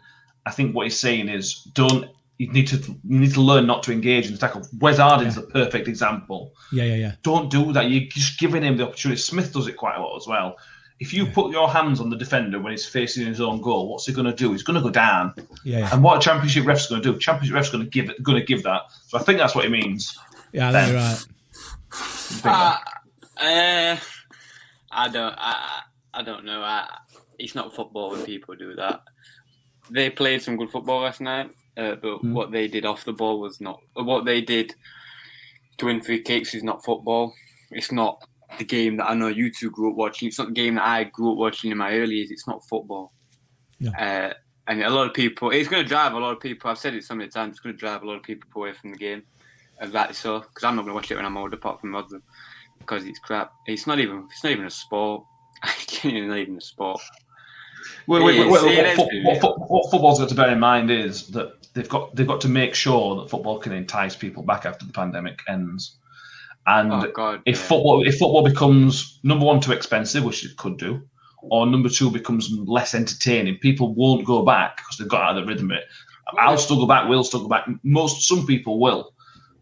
[0.45, 2.09] I think what he's saying is don't.
[2.37, 2.77] You need to.
[2.77, 4.65] You need to learn not to engage in the tackle.
[4.79, 6.53] Wes Harding's the perfect example.
[6.71, 7.11] Yeah, yeah, yeah.
[7.23, 7.89] Don't do that.
[7.89, 9.19] You're just giving him the opportunity.
[9.21, 10.57] Smith does it quite a lot as well.
[10.99, 14.05] If you put your hands on the defender when he's facing his own goal, what's
[14.05, 14.51] he going to do?
[14.51, 15.33] He's going to go down.
[15.63, 15.89] Yeah, yeah.
[15.91, 17.17] And what a championship ref's going to do?
[17.17, 18.21] Championship ref's going to give it.
[18.21, 18.83] Going to give that.
[19.07, 20.17] So I think that's what he means.
[20.53, 21.25] Yeah, I right.
[21.91, 22.81] You think that?
[23.37, 23.97] Uh,
[24.91, 25.35] I don't.
[25.37, 25.81] I,
[26.13, 26.61] I don't know.
[26.61, 26.87] I,
[27.39, 29.01] it's not football when people do that.
[29.89, 32.33] They played some good football last night, uh, but Hmm.
[32.33, 33.79] what they did off the ball was not.
[33.93, 34.73] What they did
[35.77, 37.33] to win free kicks is not football.
[37.71, 38.23] It's not
[38.57, 40.27] the game that I know you two grew up watching.
[40.27, 42.31] It's not the game that I grew up watching in my early years.
[42.31, 43.13] It's not football.
[43.79, 43.91] No.
[43.91, 44.33] Uh,
[44.67, 46.69] and a lot of people, it's going to drive a lot of people.
[46.69, 47.51] I've said it so many times.
[47.51, 49.23] It's going to drive a lot of people away from the game,
[49.79, 50.39] and rightly so.
[50.39, 52.21] Because I'm not going to watch it when I'm older, apart from Rotherham,
[52.81, 53.53] because it's crap.
[53.65, 54.27] It's not even.
[54.29, 55.23] It's not even a sport.
[55.63, 56.99] It's not even a sport.
[58.07, 60.89] Well, wait, wait, wait, it what, what, fo- what football's got to bear in mind
[60.89, 64.65] is that they've got they've got to make sure that football can entice people back
[64.65, 65.97] after the pandemic ends.
[66.67, 67.41] And Oh God!
[67.45, 67.61] if yeah.
[67.61, 71.01] football if football becomes number one too expensive, which it could do,
[71.43, 75.45] or number two becomes less entertaining, people won't go back because they've got out of
[75.45, 75.85] the rhythm of it.
[76.37, 77.09] I'll still go back.
[77.09, 77.67] Will still go back.
[77.83, 79.13] Most some people will,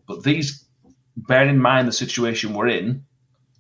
[0.08, 0.66] but these,
[1.16, 3.04] bearing in mind the situation we're in,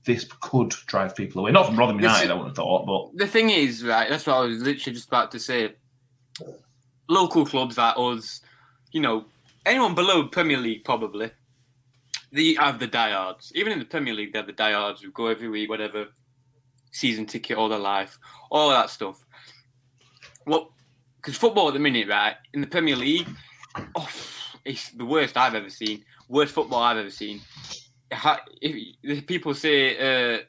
[0.10, 1.52] this could drive people away.
[1.52, 4.10] Not from Rotherham is- United, I wouldn't have thought, but the thing is, right?
[4.10, 5.76] That's what I was literally just about to say.
[7.08, 8.42] Local clubs like us,
[8.92, 9.26] you know,
[9.66, 11.30] anyone below Premier League probably,
[12.32, 13.52] they have the diehards.
[13.56, 16.08] Even in the Premier League, they have the diehards who go every week, whatever,
[16.92, 18.18] season ticket all their life,
[18.50, 19.24] all that stuff.
[20.46, 20.70] What?
[21.18, 22.36] Because football at the minute, right?
[22.54, 23.28] In the Premier League,
[23.96, 24.10] oh,
[24.66, 26.04] it's the worst I've ever seen.
[26.28, 27.42] Worst football I've ever seen.
[28.14, 30.40] Ha- If, if people say uh,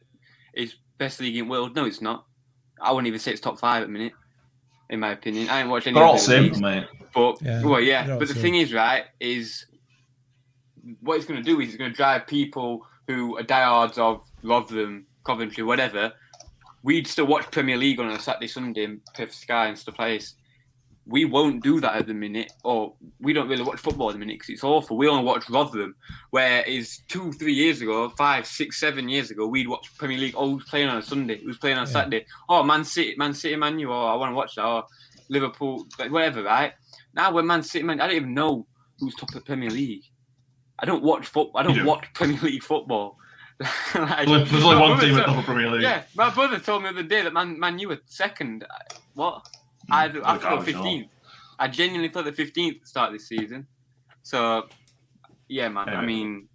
[0.54, 2.26] it's best league in the world, no, it's not.
[2.80, 4.12] I wouldn't even say it's top five at the minute,
[4.88, 5.48] in my opinion.
[5.50, 6.86] I ain't watched any they're all of the same, leagues, mate.
[7.14, 8.06] but Yeah, well, yeah.
[8.18, 8.42] But the same.
[8.42, 9.66] thing is, right, is
[11.00, 14.22] what it's going to do is it's going to drive people who are diehards of
[14.42, 16.12] Rotherham, Coventry, whatever.
[16.82, 19.98] We'd still watch Premier League on a Saturday, Sunday, and pay for Sky and stuff
[19.98, 20.34] like this.
[21.10, 24.18] We won't do that at the minute, or we don't really watch football at the
[24.20, 24.96] minute because it's awful.
[24.96, 25.96] We only watch Rotherham,
[26.30, 30.34] whereas two, three years ago, five, six, seven years ago, we'd watch Premier League.
[30.36, 31.40] Oh, who's playing on a Sunday?
[31.42, 31.92] Who's playing on a Yeah.
[31.92, 32.26] Saturday?
[32.48, 33.92] Oh, Man City, Man City, Man U.
[33.92, 34.64] Oh, I want to watch that.
[34.64, 34.84] Or
[35.28, 36.72] Liverpool, whatever, right?
[37.12, 38.00] Now we're Man City, Man.
[38.00, 38.66] I don't even know
[39.00, 40.04] who's top of Premier League.
[40.78, 41.58] I don't watch football.
[41.60, 41.88] I don't You do.
[41.88, 43.16] watch Premier League football.
[43.94, 45.82] Like, There's only one team at of Premier League.
[45.82, 48.64] Yeah, my brother told me the other day that Man, Man U were second.
[49.14, 49.46] What?
[49.90, 51.08] I, I thought I fifteenth.
[51.58, 53.66] I genuinely thought the fifteenth start this season.
[54.22, 54.68] So,
[55.48, 55.88] yeah, man.
[55.88, 56.48] I mean,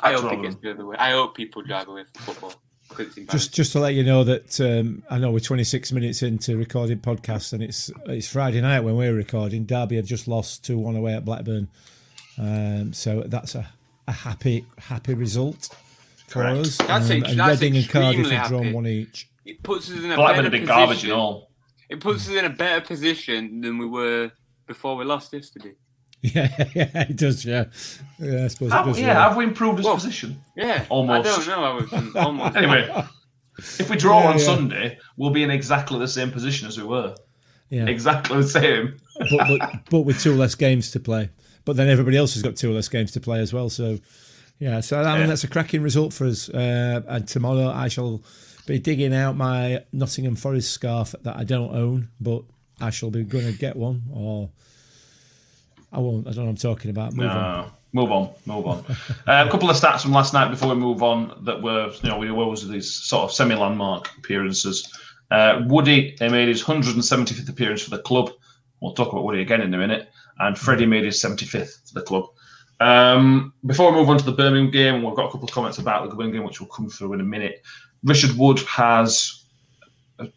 [0.00, 0.96] I that's hope it gets the other way.
[0.98, 2.54] I hope people drive away from football
[2.88, 3.38] because it's embarrassing.
[3.38, 6.98] Just just to let you know that um, I know we're 26 minutes into recording
[7.00, 9.64] podcast and it's it's Friday night when we're recording.
[9.66, 11.68] Derby have just lost 2 1 away at Blackburn.
[12.38, 13.68] Um, so that's a,
[14.08, 15.68] a happy happy result
[16.26, 16.58] for Correct.
[16.58, 16.76] us.
[16.78, 18.74] That's Um, ex- and that's Reading and Cardiff extremely have drawn happy.
[18.74, 19.28] one each.
[19.44, 21.10] it puts us in a Blackburn better have been garbage position.
[21.12, 21.49] and all.
[21.90, 24.30] It puts us in a better position than we were
[24.66, 25.74] before we lost yesterday.
[26.22, 27.46] Yeah, yeah, it does.
[27.46, 27.64] Yeah,
[28.18, 28.44] yeah.
[28.44, 29.00] I suppose it does.
[29.00, 30.38] yeah, have we improved his Well, position?
[30.54, 31.26] Yeah, Almost.
[31.26, 31.64] I don't know.
[31.64, 32.56] I was almost.
[32.56, 33.04] Anyway,
[33.78, 34.44] if we draw Yeah, on yeah.
[34.44, 37.14] Sunday, we'll be in exactly the same position as we were.
[37.70, 37.86] yeah.
[37.86, 38.98] Exactly the same.
[39.30, 41.30] but, but but with two less games to play.
[41.64, 43.70] But then everybody else has got two less games to play as well.
[43.70, 43.98] So
[44.58, 45.26] yeah, so I mean Yeah.
[45.28, 46.50] that's a cracking result for us.
[46.50, 48.22] Uh, and tomorrow I shall
[48.66, 52.42] be digging out my Nottingham Forest scarf that I don't own, but
[52.80, 54.50] I shall be going to get one, or
[55.92, 56.26] I won't.
[56.26, 57.14] I don't know what I'm talking about.
[57.14, 57.70] Move on.
[57.92, 58.84] Move on, move on.
[59.26, 62.08] uh, a couple of stats from last night before we move on that were, you
[62.08, 64.88] know, we was these sort of semi-landmark appearances.
[65.30, 68.30] Uh, Woody made his 175th appearance for the club.
[68.80, 70.08] We'll talk about Woody again in a minute.
[70.38, 72.26] And Freddie made his 75th for the club.
[72.80, 75.78] Um, before we move on to the Birmingham game, we've got a couple of comments
[75.78, 77.62] about the Birmingham game, which will come through in a minute.
[78.04, 79.44] Richard Wood has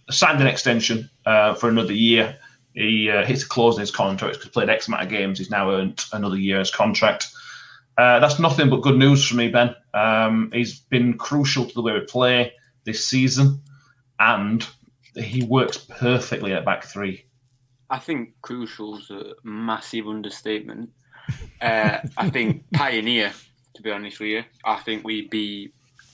[0.10, 2.38] signed an extension uh, for another year.
[2.74, 5.38] He uh, a clause in his contract because played X amount of games.
[5.38, 7.28] He's now earned another year's contract.
[7.98, 9.76] Uh, that's nothing but good news for me, Ben.
[9.94, 12.54] Um, he's been crucial to the way we play
[12.86, 13.62] this season.
[14.20, 14.66] and
[15.16, 17.26] he works perfectly at back three.
[17.90, 20.90] I think crucial's a massive understatement.
[21.62, 23.32] Uh, I think pioneer,
[23.76, 24.44] to be honest with you.
[24.66, 25.72] I think we'd be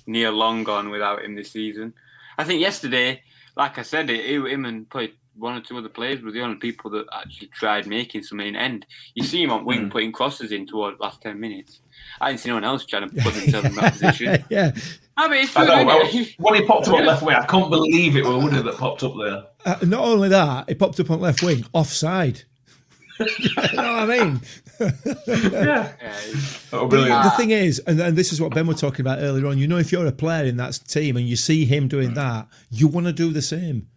[0.10, 1.94] near long gone without him this season.
[2.38, 3.22] I think yesterday,
[3.56, 6.58] like I said, it, him and probably one or two other players were the only
[6.58, 8.86] people that actually tried making some main end.
[9.16, 9.92] You see him on wing Mm.
[9.92, 11.80] putting crosses in toward the last 10 minutes.
[12.20, 14.44] I didn't see anyone else trying to put themselves in that position.
[14.50, 14.72] yeah.
[15.16, 16.02] I mean, it's I know.
[16.02, 16.36] isn't it?
[16.40, 19.04] when he popped up on left wing, I can't believe it was Woody that popped
[19.04, 19.44] up there.
[19.66, 22.44] Uh, not only that, he popped up on left wing, offside.
[23.20, 24.42] you know what I mean?
[24.80, 24.92] Yeah,
[25.28, 25.92] Yeah,
[26.74, 27.24] oh, brilliant.
[27.24, 29.58] The thing is, and, and this is what Ben was talking about earlier on.
[29.58, 31.90] You know, if you're a player in that team and you see him Mm.
[31.90, 33.88] doing that, you want to do the same,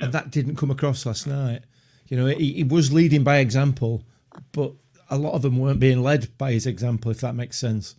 [0.00, 1.62] and that didn't come across last night.
[2.08, 4.04] You know, he, he was leading by example,
[4.52, 4.72] but
[5.08, 7.94] a lot of them weren't being led by his example, if that makes sense.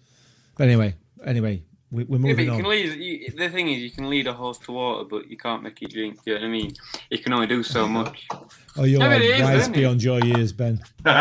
[0.57, 2.57] But anyway, anyway, we, we're Yeah, moving you on.
[2.61, 2.99] can lead.
[3.01, 5.81] You, the thing is, you can lead a horse to water, but you can't make
[5.81, 6.23] it drink.
[6.23, 6.71] Do you know what I mean?
[7.09, 8.27] You can only do so much.
[8.77, 9.77] oh, you're No, but it is, wise isn't it?
[9.77, 10.81] beyond your years, Ben.
[11.05, 11.19] No,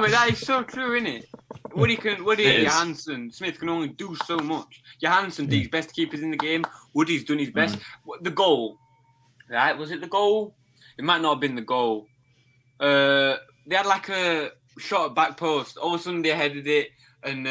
[0.00, 1.28] but that is so true, isn't it?
[1.74, 2.64] Woody can, Woody, It is.
[2.64, 4.82] Johansson, Smith can only do so much.
[5.00, 6.64] Johansson, these best keepers in the game.
[6.94, 7.78] Woody's done his best.
[8.04, 8.78] What- The goal,
[9.48, 9.76] right?
[9.76, 10.54] Was it the goal?
[10.98, 12.06] It might not have been the goal.
[12.78, 15.76] Uh, they had like a shot at back post.
[15.76, 16.88] All of a sudden they headed it,
[17.22, 17.50] and uh,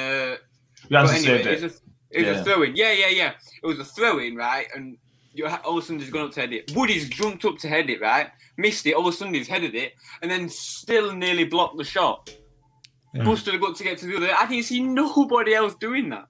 [0.83, 2.25] You but answered anyway, saved it was, it.
[2.25, 2.41] was Yeah.
[2.41, 2.75] a throw in.
[2.75, 3.33] Yeah, yeah, yeah.
[3.61, 4.67] It was a throw in, right?
[4.75, 4.97] And
[5.33, 6.71] you all of a sudden he's gone up to head it.
[6.75, 8.29] Woody's jumped up to head it, right?
[8.57, 8.93] Missed it.
[8.93, 12.33] All of a sudden he's headed it, and then still nearly blocked the shot.
[13.13, 13.23] Yeah.
[13.23, 14.31] Busted a gut to get to the other.
[14.37, 16.27] I didn't see nobody else doing that.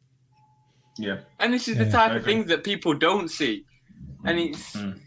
[0.98, 3.64] Yeah, And this is the type of things that people don't see.
[4.26, 5.00] And it's, Mm.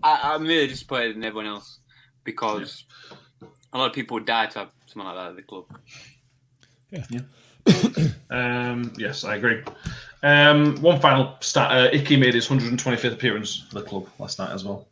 [0.00, 1.80] I, I'm really disappointed in everyone else
[2.22, 2.84] because
[3.72, 5.64] a lot of people would die to have someone like that at the club.
[6.90, 8.10] yeah,
[8.70, 9.62] um, yes, I agree.
[10.24, 14.50] Um, one final stat: uh, Icky made his 125th appearance for the club last night
[14.52, 14.88] as well.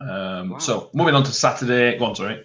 [0.00, 0.58] Um, Wow.
[0.58, 1.98] So moving on to Saturday.
[1.98, 2.44] Go on, sorry.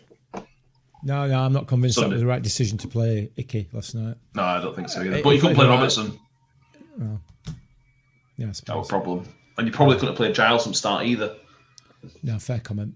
[1.04, 2.10] No, no, I'm not convinced Sunday.
[2.10, 4.18] that was the right decision to play Icky last night.
[4.36, 5.18] No, I don't think so either.
[5.18, 5.78] Uh, But you couldn't played play all right.
[5.78, 6.20] Robertson.
[8.38, 9.26] Yeah, I That was a problem.
[9.58, 11.36] And you probably couldn't have played Giles from start either.
[12.24, 12.94] No, fair comment.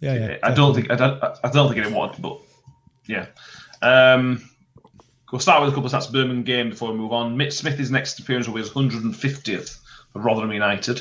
[0.00, 0.36] Yeah, yeah.
[0.42, 0.88] I don't comment.
[0.88, 2.40] think I don't, I don't think anyone wanted, but
[3.06, 3.26] yeah.
[3.80, 4.42] Um,
[5.34, 6.12] we'll start with a couple of stats.
[6.12, 7.36] Birmingham game before we move on.
[7.36, 9.80] Mitch Smith's next appearance will be his 150th
[10.12, 11.00] for Rotherham United,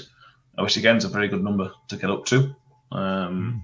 [0.58, 2.56] which again is a very good number to get up to.
[2.92, 3.64] Um,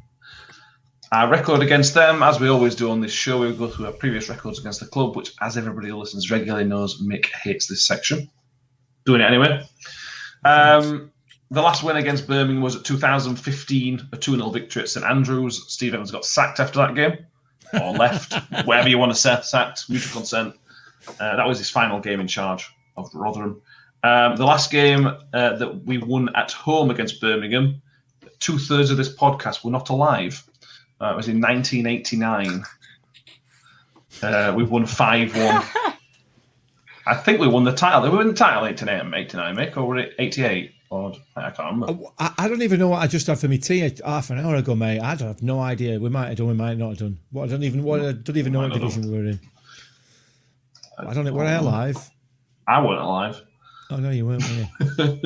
[1.12, 3.94] Our record against them, as we always do on this show, we go through our
[3.94, 7.88] previous records against the club, which, as everybody who listens regularly knows, Mick hates this
[7.88, 8.30] section.
[9.08, 9.68] Doing it anyway.
[10.46, 11.12] Um,
[11.50, 15.66] the last win against Birmingham was at 2015, a 2 0 victory at St Andrews.
[15.68, 17.26] Steve Evans got sacked after that game,
[17.74, 18.34] or left,
[18.66, 20.56] whatever you want to sacked, mutual consent.
[21.20, 23.62] Uh, that was his final game in charge of Rotherham.
[24.04, 27.82] Um, the last game uh, that we won at home against Birmingham,
[28.40, 30.44] two thirds of this podcast were not alive.
[31.02, 32.64] Uh, it was in 1989.
[34.22, 35.64] Uh, we won 5 1.
[37.06, 38.10] I think we won the title.
[38.10, 40.72] We win the title in 89, 89 Mick, or were it 88?
[40.92, 42.06] I can't remember.
[42.18, 44.56] I, I don't even know what I just had for my tea half an hour
[44.56, 45.00] ago, mate.
[45.00, 46.00] I don't have no idea.
[46.00, 47.20] We might have done, we might not have done.
[47.32, 48.88] What I don't even what I don't even know what I don't know.
[48.90, 49.40] division we were in.
[50.98, 51.34] I don't know.
[51.34, 52.10] Were I alive?
[52.68, 53.42] I weren't alive.
[53.92, 54.44] Oh no, you weren't.
[54.50, 55.20] Were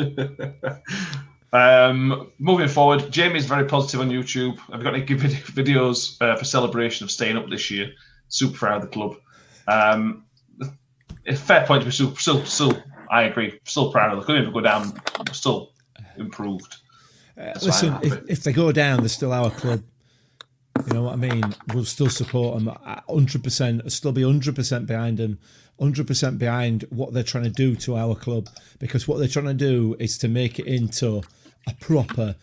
[0.52, 0.78] you?
[1.58, 4.58] um, moving forward, Jamie's very positive on YouTube.
[4.70, 7.92] Have you got any good vid- videos uh, for celebration of staying up this year?
[8.28, 9.16] Super proud of the club.
[9.68, 10.26] Um,
[11.36, 12.84] fair point to be still, still, still.
[13.14, 13.60] I agree.
[13.64, 14.40] Still proud of the club.
[14.40, 15.00] Even go down,
[15.32, 15.72] still
[16.18, 16.78] improved.
[17.38, 19.84] Uh, That's Listen, if, if they go down, they're still our club.
[20.88, 21.44] You know what I mean?
[21.72, 22.76] We'll still support them.
[23.08, 23.92] Hundred percent.
[23.92, 25.38] Still be hundred percent behind them.
[25.80, 28.50] Hundred percent behind what they're trying to do to our club
[28.80, 31.22] because what they're trying to do is to make it into
[31.68, 32.36] a proper,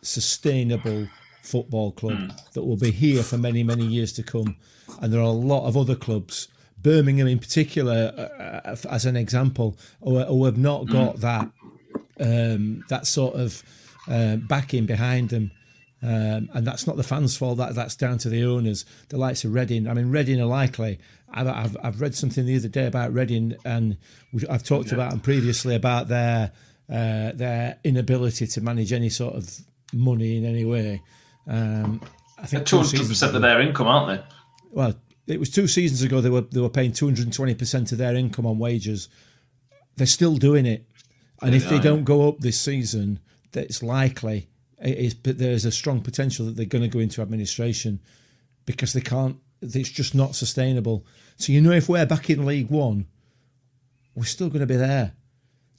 [0.00, 1.06] sustainable
[1.42, 2.28] football club hmm.
[2.54, 4.56] that will be here for many, many years to come.
[5.00, 6.48] And there are a lot of other clubs,
[6.84, 11.50] Birmingham in particular, uh, uh, as an example, who, who have not got that
[12.20, 13.64] um, that sort of
[14.08, 15.50] uh, backing behind them.
[16.02, 17.56] Um, and that's not the fans' fault.
[17.56, 18.84] That that's down to the owners.
[19.08, 19.88] The likes of Reading.
[19.88, 20.98] I mean, Reading are likely.
[21.32, 23.96] I've, I've, I've read something the other day about Reading, and
[24.48, 26.52] I've talked about them previously about their
[26.90, 29.50] uh, their inability to manage any sort of
[29.94, 31.02] money in any way.
[31.48, 32.02] Um,
[32.38, 34.26] I think Two hundred percent of their income, aren't they?
[34.70, 34.94] well,
[35.26, 37.92] it was two seasons ago they were they were paying two hundred and twenty percent
[37.92, 39.08] of their income on wages.
[39.96, 40.86] They're still doing it,
[41.40, 43.20] and if they don't go up this season,
[43.52, 44.48] that's likely
[44.82, 45.14] it is.
[45.14, 48.00] But there's a strong potential that they're going to go into administration
[48.66, 49.36] because they can't.
[49.62, 51.06] It's just not sustainable.
[51.36, 53.06] So you know, if we're back in League One,
[54.14, 55.12] we're still going to be there.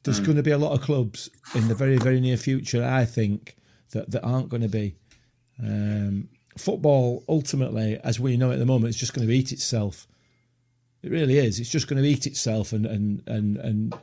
[0.04, 3.06] There's going to be a lot of clubs in the very very near future, I
[3.06, 3.56] think,
[3.92, 4.96] that, that aren't going to be.
[5.60, 10.08] Um, football, ultimately, as we know at the moment, is just going to eat itself.
[11.04, 11.60] It really is.
[11.60, 13.96] It's just going to eat itself, and and and and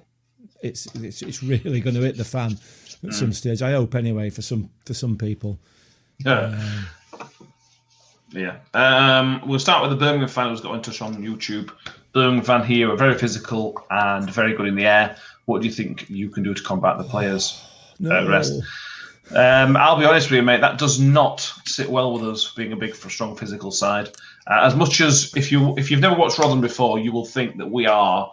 [0.63, 2.59] it's it's, it's really going to hit the fan
[3.05, 3.63] at some stage.
[3.63, 5.59] I hope anyway for some for some people.
[6.25, 6.57] Yeah.
[8.31, 8.59] yeah.
[8.75, 11.73] Um, we'll start with the Birmingham fan who's got in touch on YouTube.
[12.13, 15.17] Birmingham fan here are very physical and very good in the air.
[15.47, 17.61] What do you think you can do to combat the players'
[18.05, 18.63] uh, rest?
[19.31, 20.61] Um, I'll be honest with you, mate.
[20.61, 24.09] That does not sit well with us being a big, strong physical side.
[24.47, 27.57] Uh, as much as if you if you've never watched Rotherham before, you will think
[27.59, 28.31] that we are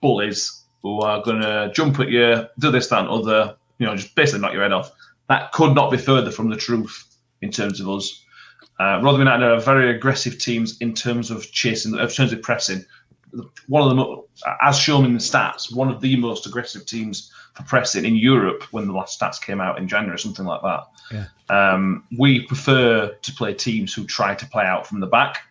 [0.00, 3.56] bullies who are going to jump at you, do this, that, and other.
[3.78, 4.90] You know, just basically knock your head off.
[5.28, 8.24] That could not be further from the truth in terms of us.
[8.80, 12.84] Uh, Rotherham United are very aggressive teams in terms of chasing, in terms of pressing.
[13.66, 14.22] One of them,
[14.62, 18.62] as shown in the stats, one of the most aggressive teams for pressing in Europe
[18.70, 20.84] when the last stats came out in January, something like that.
[21.10, 21.26] Yeah.
[21.48, 25.42] Um, we prefer to play teams who try to play out from the back.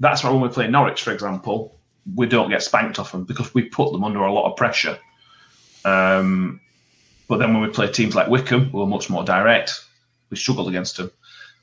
[0.00, 1.78] That's why when we play Norwich, for example,
[2.14, 4.98] we don't get spanked off them because we put them under a lot of pressure.
[5.84, 6.60] Um,
[7.28, 9.84] but then when we play teams like Wycombe, who are much more direct,
[10.30, 11.10] we struggled against them.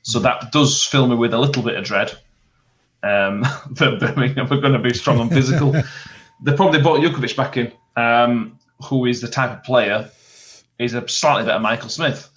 [0.02, 2.10] So that does fill me with a little bit of dread.
[3.04, 5.72] Um, that Birmingham are going to be strong and physical.
[6.42, 10.10] they probably brought Jutkiewicz back in, um, who is the type of player.
[10.78, 12.28] He's a slightly better Michael Smith.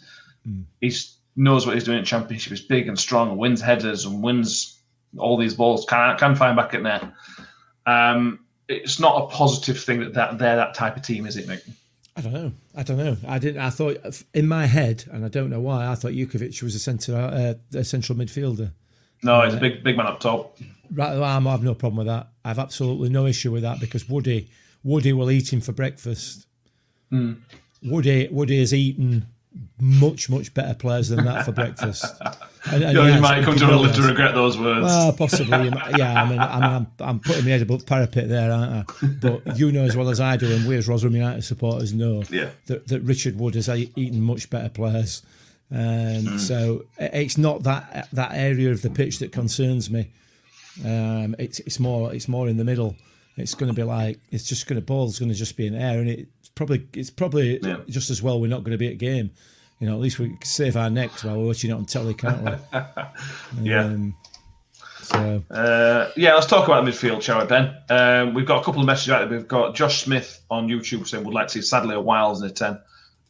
[0.82, 0.94] He
[1.36, 2.52] knows what he's doing in Championship.
[2.52, 4.80] He's big and strong, and wins headers and wins
[5.18, 5.86] all these balls.
[5.86, 7.04] Can can find back at net.
[7.86, 11.48] Um, it's not a positive thing that, that they're that type of team, is it,
[11.48, 11.62] Mick?
[12.18, 12.52] I don't know.
[12.76, 13.18] I don't know.
[13.28, 13.62] I didn't.
[13.62, 15.88] I thought in my head, and I don't know why.
[15.88, 18.72] I thought Jutkiewicz was a centre, uh, a central midfielder.
[19.22, 20.58] No, he's a big big man up top.
[20.92, 22.28] Right, I have no problem with that.
[22.44, 24.50] I have absolutely no issue with that because Woody,
[24.86, 26.48] Woody will eat him for breakfast.
[27.84, 29.26] Woody, Woody has eaten
[29.80, 32.06] much much better players than that for breakfast.
[32.68, 34.84] And, and You, might come to, regret those words.
[34.86, 35.70] Well, possibly.
[36.00, 38.90] Yeah, I mean, I mean I'm, I'm putting my head above the parapet there, aren't
[39.04, 39.06] I?
[39.22, 42.24] But you know as well as I do, and we as Rotherham United supporters know
[42.32, 42.50] Yeah.
[42.66, 45.22] that, that Richard Wood has eaten much better players.
[45.70, 46.38] And Hmm.
[46.40, 50.08] so it's not that that area of the pitch that concerns me.
[50.84, 52.96] Um, it's it's more it's more in the middle.
[53.38, 55.76] It's going to be like it's just going to ball's going to just be in
[55.76, 57.78] air, and it's probably it's probably Yeah.
[57.90, 59.32] just as well we're not going to be at game.
[59.80, 62.42] You know, at least we save our necks while we're watching it on telly, can't
[62.44, 62.52] we?
[63.62, 63.84] yeah.
[63.86, 64.16] Um,
[65.02, 67.76] so Uh, yeah, let's talk about the midfield, shall we, Ben?
[67.90, 69.38] Um, we've got a couple of messages out there.
[69.38, 72.48] We've got Josh Smith on YouTube saying we'd like to see Sadlier a Wiles in
[72.50, 72.80] a 10.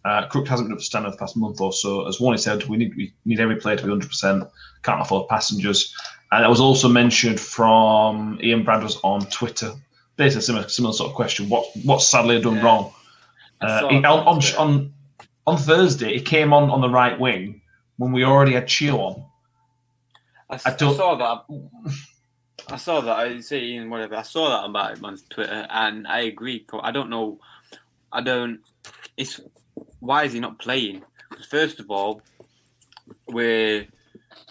[0.06, 2.08] Uh, Crook hasn't been up to standard for the past month or so.
[2.08, 4.47] As Warney said, we need we need every player to be 100%.
[4.84, 5.95] Can't afford passengers.
[6.32, 9.74] And it was also mentioned from Ian Bradwers on Twitter.
[10.18, 11.49] Basically, similar, similar sort of question.
[11.49, 12.63] What what's Sadlier done Yeah.
[12.63, 12.93] wrong?
[13.61, 14.93] Uh, he- on, on,
[15.47, 17.61] on, Thursday, he came on on the right wing
[17.97, 19.26] when we already had Chio on.
[20.49, 21.45] I, I I saw that.
[22.70, 23.18] I saw that.
[23.18, 24.16] I see Ian whatever.
[24.16, 26.66] I saw that about on Twitter, and I agree.
[26.82, 27.39] I don't know.
[28.11, 28.59] I don't.
[29.18, 29.39] It's
[29.99, 31.03] why is he not playing?
[31.49, 32.22] First of all,
[33.26, 33.86] where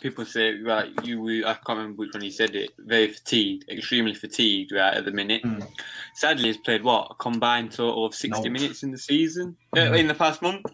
[0.04, 2.70] people say right, you were- I can't remember which one he said it.
[2.78, 5.42] Very fatigued, extremely fatigued, right at the minute.
[5.42, 5.66] Mm.
[6.14, 8.52] Sadlier, he's played what a combined total of sixty No.
[8.52, 10.66] minutes in the season uh, in the past month.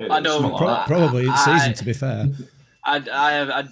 [0.00, 0.86] I don't- Something like pro- that.
[0.86, 2.28] probably in I- season, to be fair.
[2.84, 3.64] I, I have, I,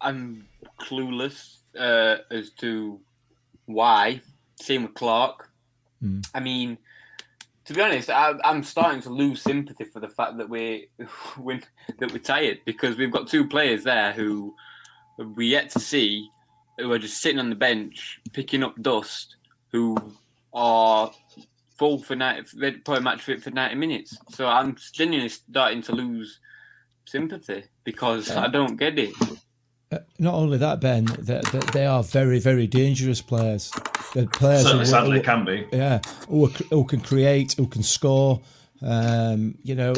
[0.00, 0.46] I'm
[0.80, 3.00] clueless uh, as to
[3.66, 4.20] why.
[4.60, 5.50] Same with Clark.
[6.02, 6.24] Mm.
[6.34, 6.78] I mean,
[7.64, 10.82] to be honest, I, I'm starting to lose sympathy for the fact that we're,
[11.38, 11.60] we
[11.98, 14.54] that we're tired because we've got two players there who
[15.34, 16.28] we yet to see
[16.78, 19.36] who are just sitting on the bench picking up dust,
[19.70, 19.96] who
[20.52, 21.10] are
[21.78, 22.46] full for night,
[22.84, 24.16] probably match fit for 90 minutes.
[24.30, 26.40] So I'm genuinely starting to lose
[27.06, 29.14] sympathy because I don't get it.
[29.92, 33.70] Uh, Not only that, Ben, that they, they are very, very dangerous players.
[34.14, 35.66] They're players Certainly, who, sadly, who- can be.
[35.72, 38.40] yeah, who, are- who can create, who can score.
[38.84, 39.94] Um, you know,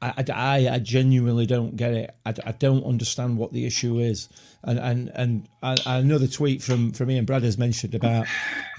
[0.00, 2.14] I, I, I genuinely don't get it.
[2.24, 4.28] I, I don't understand what the issue is.
[4.62, 8.26] And and and I, I tweet from from Ian Brad has mentioned about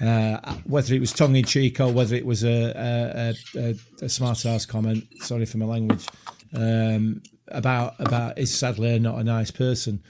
[0.00, 4.08] uh, whether it was tongue in cheek or whether it was a a, a, a
[4.08, 5.04] smart ass comment.
[5.22, 6.06] Sorry for my language.
[6.54, 10.02] Um, about about is Sadlier not a nice person?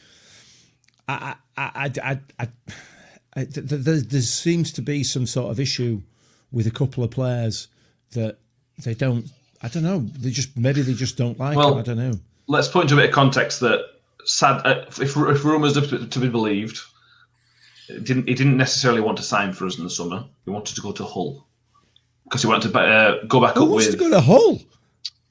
[1.12, 2.48] I I I I, I,
[3.36, 6.02] I th- th- there, there seems to be some sort of issue
[6.50, 7.68] with a couple of players
[8.12, 8.38] that
[8.84, 9.30] they don't.
[9.62, 10.00] I don't know.
[10.18, 11.78] They just maybe they just don't like Well, him.
[11.78, 12.18] I don't know.
[12.48, 13.80] let's put into a bit of context that
[14.24, 16.78] sad uh, if, if rumours are to be believed,
[18.02, 20.24] didn't he didn't necessarily want to sign for us in the summer.
[20.44, 21.46] He wanted to go to Hull
[22.24, 23.94] because he wanted to uh, go back Who up wants with.
[23.94, 24.52] to go to Hull?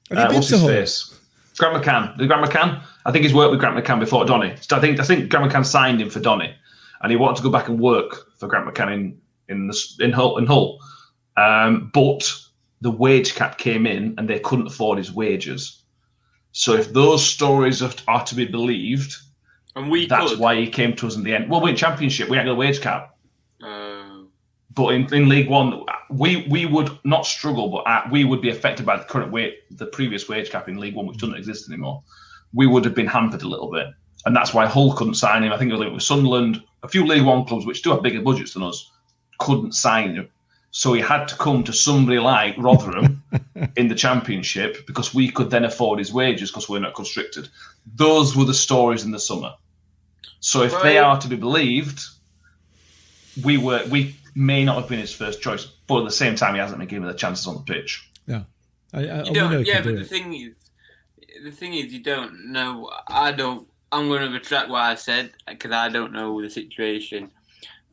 [0.10, 0.68] Have you Uh, been what's to Hull?
[0.68, 1.20] face?
[1.58, 2.18] Grant McCann.
[2.18, 2.82] The Grant McCann.
[3.06, 4.52] I think he's worked with Grant McCann before Donny.
[4.72, 6.54] I think I think Grant McCann signed him for Donny,
[7.02, 10.12] and he wanted to go back and work for Grant McCann in in the, in
[10.12, 10.38] Hull.
[10.38, 10.80] In Hull.
[11.38, 12.32] Um, but
[12.82, 15.82] the wage cap came in, and they couldn't afford his wages.
[16.54, 19.16] So if those stories are, are to be believed,
[19.76, 20.40] And we that's could.
[20.40, 21.50] why he came to us in the end.
[21.50, 22.28] Well, we're in Championship.
[22.30, 23.11] We ain't got a wage cap.
[24.74, 28.50] But in, in League One, we we would not struggle, but uh, we would be
[28.50, 31.70] affected by the current wage, the previous wage cap in League One, which doesn't exist
[31.70, 32.04] anymore.
[32.54, 33.88] We would have been hampered a little bit,
[34.26, 35.52] and that's why Hull couldn't sign him.
[35.52, 38.02] I think it was linked with Sunderland, a few League One clubs which do have
[38.02, 38.92] bigger budgets than us,
[39.40, 40.30] couldn't sign him.
[40.72, 43.22] So he had to come to somebody like Rotherham
[43.76, 47.50] in the Championship because we could then afford his wages because we're not constricted.
[47.96, 49.54] Those were the stories in the summer.
[50.40, 52.02] So if they are to be believed,
[53.44, 56.54] we were we may not have been his first choice, but at the same time,
[56.54, 58.10] he hasn't been given the chances on the pitch.
[58.28, 58.44] Yeah.
[58.94, 59.64] I, I, you don't.
[59.64, 60.08] he Yeah, can do but the it.
[60.08, 60.54] thing is,
[61.44, 62.90] the thing is, you don't know.
[63.08, 63.68] I don't.
[63.92, 67.32] I'm going to retract what I said because I don't know the situation.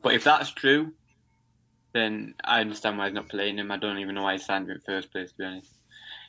[0.01, 0.93] But if that's true,
[1.93, 3.71] then I understand why he's not playing him.
[3.71, 5.31] I don't even know why he signed him in the first place.
[5.31, 5.73] To be honest,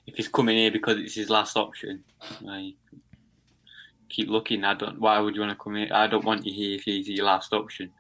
[0.06, 2.02] if he's coming here because it's his last option,
[2.40, 2.74] like
[4.08, 4.64] keep looking.
[4.64, 4.98] I don't.
[5.00, 5.88] Why would you want to come here?
[5.92, 7.92] I don't want you here if he's your last option.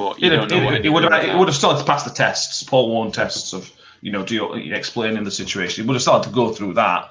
[0.00, 2.10] But you He don't know what would have he would have started to pass the
[2.10, 3.70] tests, Paul Warne tests of
[4.00, 5.84] you know, do you, explaining the situation.
[5.84, 7.10] It would have started to go through that.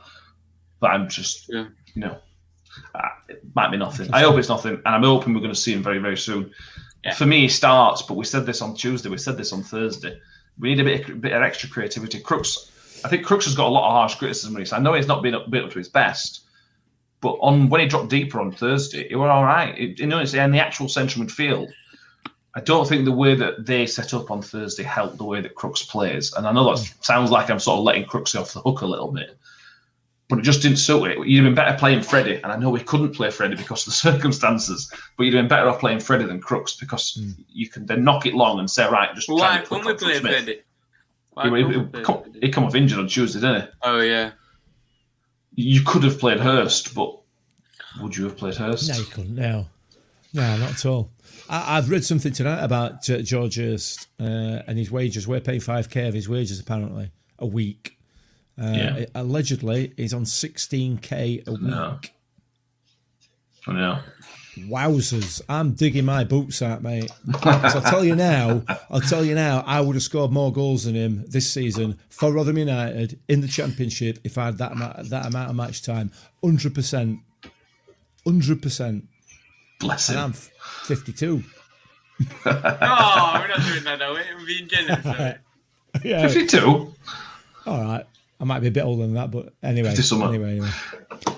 [0.79, 1.67] But I'm just, Yeah.
[1.93, 2.17] you know,
[2.95, 4.11] uh, it might be nothing.
[4.11, 6.51] I hope it's nothing, and I'm hoping we're going to see him very, very soon.
[7.03, 7.13] Yeah.
[7.13, 9.07] For me, he starts, but we said this on Tuesday.
[9.07, 10.19] We said this on Thursday.
[10.57, 12.19] We need a bit, of, bit of extra creativity.
[12.19, 12.71] Crooks,
[13.05, 14.55] I think Crooks has got a lot of harsh criticism.
[14.55, 14.79] recently.
[14.79, 16.45] I know he's not been up, been up to his best,
[17.21, 19.77] but on when he dropped deeper on Thursday, it was all right.
[19.77, 21.67] It, you know, it's in the actual central midfield.
[22.55, 25.55] I don't think the way that they set up on Thursday helped the way that
[25.55, 26.33] Crooks plays.
[26.33, 27.01] And I know that hmm.
[27.01, 29.37] sounds like I'm sort of letting Crooks off the hook a little bit,
[30.29, 31.27] but it just didn't suit it.
[31.27, 33.85] You'd have been better playing Freddie, and I know we couldn't play Freddie because of
[33.85, 37.41] the circumstances, but you'd have been better off playing Freddie than Crooks because hmm.
[37.49, 40.07] you can then knock it long and say, right, just try Why couldn't flick we
[40.07, 40.31] play Smith.
[40.31, 40.61] Freddie?
[41.33, 43.67] Why He, he, come, he come off injured on Tuesday, didn't he?
[43.83, 44.31] Oh yeah.
[45.55, 47.19] You could have played Hirst, but
[48.01, 48.89] would you have played Hirst?
[48.89, 49.35] No, you couldn't.
[49.35, 49.67] No,
[50.33, 51.11] no, not at all.
[51.49, 55.27] I, have read something tonight about uh, George Hirst uh, and his wages.
[55.27, 57.97] We're paying 5K of his wages, apparently, a week.
[58.59, 59.05] Uh, yeah.
[59.15, 62.13] Allegedly, he's on 16K a week.
[63.67, 63.99] I know.
[64.57, 65.41] Wowzers.
[65.47, 67.09] I'm digging my boots out, mate.
[67.43, 70.95] I'll tell you now, I'll tell you now, I would have scored more goals than
[70.95, 74.73] him this season for Rotherham United in the Championship if I had that
[75.09, 76.11] that amount of match time.
[76.43, 77.21] 100%.
[78.25, 79.03] 100%.
[79.79, 80.15] Bless him.
[80.17, 81.43] And I'm 52.
[82.21, 83.99] oh, we're not doing that.
[83.99, 85.05] We're being generous.
[86.03, 86.27] yeah.
[86.27, 86.93] 52?
[87.65, 88.05] All right.
[88.39, 89.93] I might be a bit older than that, but anyway.
[90.11, 90.69] Anyway, anyway.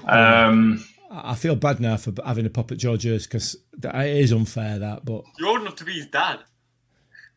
[0.08, 4.80] Um, I feel bad now for having a pop at George's because it is unfair
[4.80, 5.04] that.
[5.04, 6.40] But you're old enough to be his dad.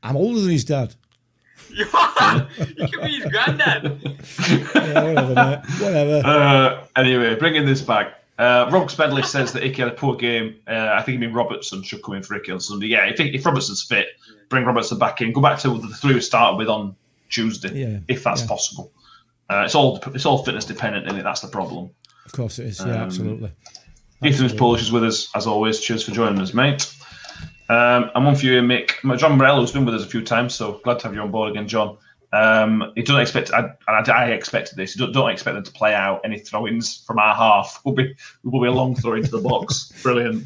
[0.03, 0.95] I'm older than his dad.
[1.71, 4.01] you could be his granddad.
[4.75, 5.35] yeah, whatever.
[5.35, 5.81] Mate.
[5.81, 6.23] Whatever.
[6.25, 10.57] Uh, anyway, bringing this back uh, Rob Spedley says that Icky had a poor game.
[10.67, 12.87] Uh, I think he mean Robertson should come in for Icky on Sunday.
[12.89, 14.09] Yeah, if, if Robertson's fit,
[14.49, 15.33] bring Robertson back in.
[15.33, 16.97] Go back to the three we started with on
[17.31, 18.49] Tuesday, Yeah, if that's yeah.
[18.49, 18.93] possible.
[19.51, 21.91] Uh, it's all it's all fitness dependent, and that's the problem.
[22.27, 22.81] Of course it is.
[22.81, 23.53] Yeah, Um, absolutely.
[24.23, 24.59] Ethan's Absolutely.
[24.59, 25.81] Polish is with us as always.
[25.81, 26.93] Cheers for joining us, mate.
[27.69, 29.19] Um, I'm on for you here, Mick.
[29.19, 31.31] John Morello has been with us a few times, so glad to have you on
[31.31, 31.97] board again, John.
[32.35, 33.53] Um, he doesn't expect.
[33.53, 34.95] I, I, I expected this.
[34.95, 37.81] Don't, don't expect them to play out any throw-ins from our half.
[37.85, 39.93] Will be will be a long throw into the box.
[40.03, 40.45] Brilliant.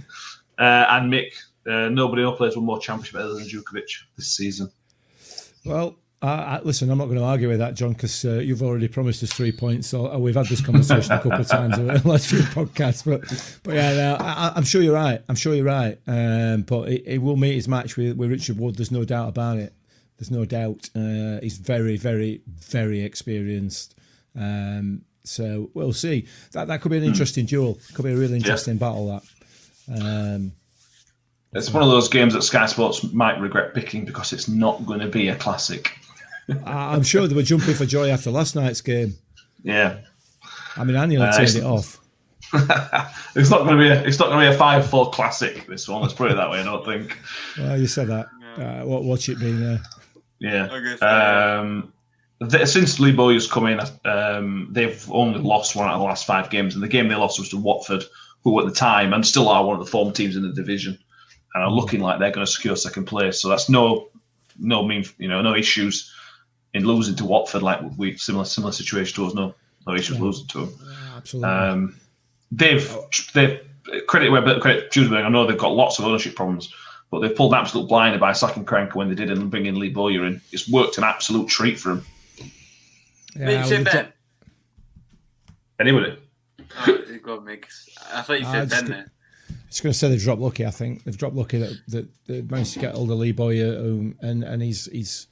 [0.59, 1.33] Uh, and Mick,
[1.67, 4.71] uh, nobody else plays one more championship other than Jutkiewicz this season.
[5.65, 8.89] Well, I, listen, I'm not going to argue with that, John, because uh, you've already
[8.89, 9.87] promised us three points.
[9.87, 13.05] So uh, we've had this conversation a couple of times over the last few podcasts.
[13.05, 15.23] But, but yeah, no, I, I'm sure you're right.
[15.29, 15.97] I'm sure you're right.
[16.09, 18.75] Um, but he, he will meet his match with, with Richard Wood.
[18.75, 19.73] There's no doubt about it.
[20.19, 20.91] There's no doubt.
[20.97, 23.95] Uh, he's very, very, very experienced.
[24.39, 26.27] Um, so we'll see.
[26.53, 27.79] That that could be an interesting duel.
[27.95, 29.07] Could be a really interesting battle.
[29.89, 30.01] That.
[30.03, 30.53] Um,
[31.53, 35.01] It's one of those games that Sky Sports might regret picking because it's not going
[35.01, 35.93] to be a classic.
[36.65, 39.15] I, I'm sure they were jumping for joy after last night's game.
[39.63, 39.99] Yeah,
[40.77, 42.01] I mean, I nearly Uh, turned it's- it off.
[43.35, 45.67] it's not going to be a it's not going to be a five four classic.
[45.67, 46.61] This one, let's put it that way.
[46.61, 47.19] I don't think.
[47.59, 48.27] Well, you said that.
[48.57, 49.81] Uh, what watch it being there?
[50.41, 50.69] Yeah.
[50.71, 51.93] I guess, Um,
[52.49, 56.27] th- since Lee Bowyer's come in, um, they've only lost one out of the last
[56.27, 58.05] five games, and the game they lost was to Watford,
[58.45, 60.97] who at the time and still are one of the form teams in the division,
[61.55, 63.41] and are looking like they're going to secure second place.
[63.41, 64.09] So that's no,
[64.59, 66.13] no mean, you know, no issues
[66.75, 69.35] in losing to Watford like we similar similar situation to us.
[69.35, 69.55] No,
[69.87, 70.75] no issues losing to them.
[71.17, 71.51] Absolutely.
[71.51, 72.01] Um,
[72.53, 72.97] they've
[73.35, 73.61] they've
[74.07, 75.25] credit where but credit Duesburg.
[75.25, 76.73] I know they've got lots of ownership problems,
[77.11, 79.91] but they've pulled an absolute blinder by sacking Karanka when they did and bringing Lee
[79.91, 80.41] Bowyer in.
[80.53, 82.05] It's worked an absolute treat for him.
[82.37, 82.51] Did
[83.37, 83.95] yeah, you say we've Ben?
[83.95, 84.13] got-
[85.81, 86.17] Anybody?
[86.87, 89.13] Oh, go on, mate, 'cause I thought you said just Ben did- there.
[89.69, 90.65] It's going to say they've dropped lucky.
[90.65, 93.79] I think they've dropped lucky that that they managed to get hold of Lee Bowyer,
[93.79, 95.27] um, and and he's he's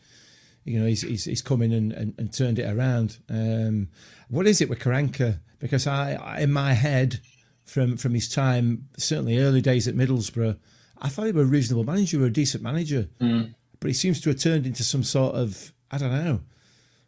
[0.64, 3.16] you know he's he's, he's come in and, and, and turned it around.
[3.31, 3.89] Um,
[4.29, 5.41] what is it with Karanka?
[5.59, 7.20] Because I, I in my head
[7.64, 10.59] from from his time, certainly early days at Middlesbrough,
[11.01, 13.43] I thought he was a reasonable manager, a decent manager, hmm.
[13.81, 16.41] but he seems to have turned into some sort of I don't know,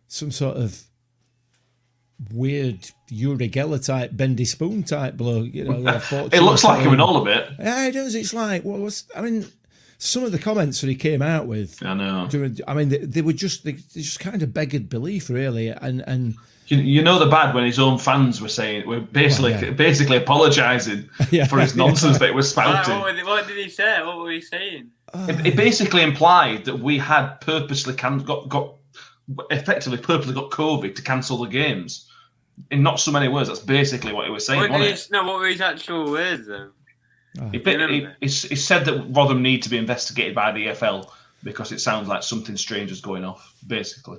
[0.06, 0.82] some sort of
[2.32, 5.52] weird Uri Geller type, bendy spoon type bloke.
[5.52, 6.00] You know,
[6.32, 7.50] It looks like him in all of it.
[7.58, 8.14] yeah, it does.
[8.14, 9.46] It's like what was I mean?
[10.00, 12.28] Some of the comments that he came out with I know.
[12.30, 15.68] during, I mean, they, they were just they, they just kind of beggared belief, really,
[15.68, 16.36] and and
[16.68, 19.70] You, you know the bad when his own fans were saying were basically Well, yeah.
[19.70, 23.00] basically apologising Yeah, for his nonsense that he was Right, spouting.
[23.00, 24.02] what, what did he say?
[24.04, 24.90] What were he saying?
[25.14, 28.74] It, it basically implied that we had purposely can, got got
[29.50, 32.10] effectively purposely got COVID to cancel the games.
[32.70, 34.60] In not so many words, that's basically what he was saying.
[34.60, 35.08] What wasn't did it?
[35.12, 36.70] no, what were his actual words though?
[37.40, 37.48] Oh.
[37.50, 40.66] He, Do you he, he, he said that Rotherham need to be investigated by the
[40.66, 41.08] EFL
[41.44, 43.54] because it sounds like something strange is going off.
[43.66, 44.18] Basically,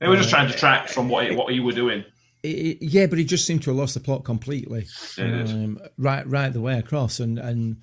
[0.00, 2.04] they were just trying to track from what he, what you were doing.
[2.42, 4.86] it, it- yeah, but he just seemed to have lost the plot completely,
[5.18, 7.76] Yeah, um, right right the way across, and and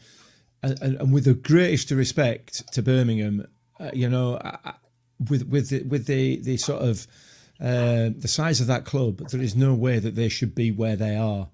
[0.64, 3.46] and, and with the greatest respect to Birmingham,
[3.80, 4.74] uh, you know, I, I-
[5.30, 7.08] with with the, with the the sort of
[7.60, 10.96] uh, the size of that club, there is no way that they should be where
[10.96, 11.50] they are.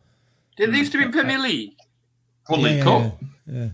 [0.58, 1.72] Did they used to be in Premier League?
[2.48, 3.22] One Yeah, League yeah, Cup.
[3.48, 3.70] Yeah.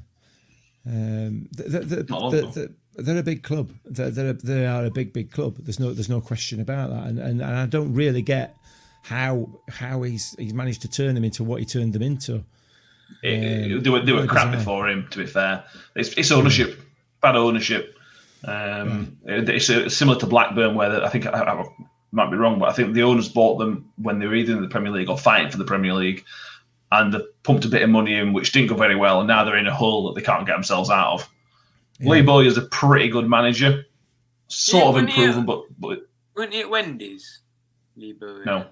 [0.87, 3.11] Um, they're, they're, Not long they're, ago.
[3.11, 3.71] they're, they're a big club.
[3.85, 5.55] They're, they're they are a big, big club.
[5.59, 7.07] There's no, there's no question about that.
[7.07, 8.55] And, and, and I don't really get
[9.03, 12.43] how how he's he's managed to turn them into what he turned them into.
[13.23, 15.07] It- Um, they were they were crap before him.
[15.11, 15.63] To be fair,
[15.95, 16.79] it's, it's ownership,
[17.21, 17.95] bad ownership.
[18.43, 21.65] Um, it- It's similar to Blackburn, where I think I, I
[22.11, 24.61] might be wrong, but I think the owners bought them when they were either in
[24.61, 26.23] the Premier League or fighting for the Premier League,
[26.91, 29.43] and they pumped a bit of money in, which didn't go very well, and now
[29.43, 31.29] they're in a hole that they can't get themselves out of.
[32.01, 33.85] Lee Bowyer's a pretty good manager,
[34.47, 35.99] sort Yeah, of wasn't he improving, but but
[36.35, 37.39] Weren't he at Wendy's?
[37.97, 38.43] Lee Bowyer?
[38.45, 38.65] no,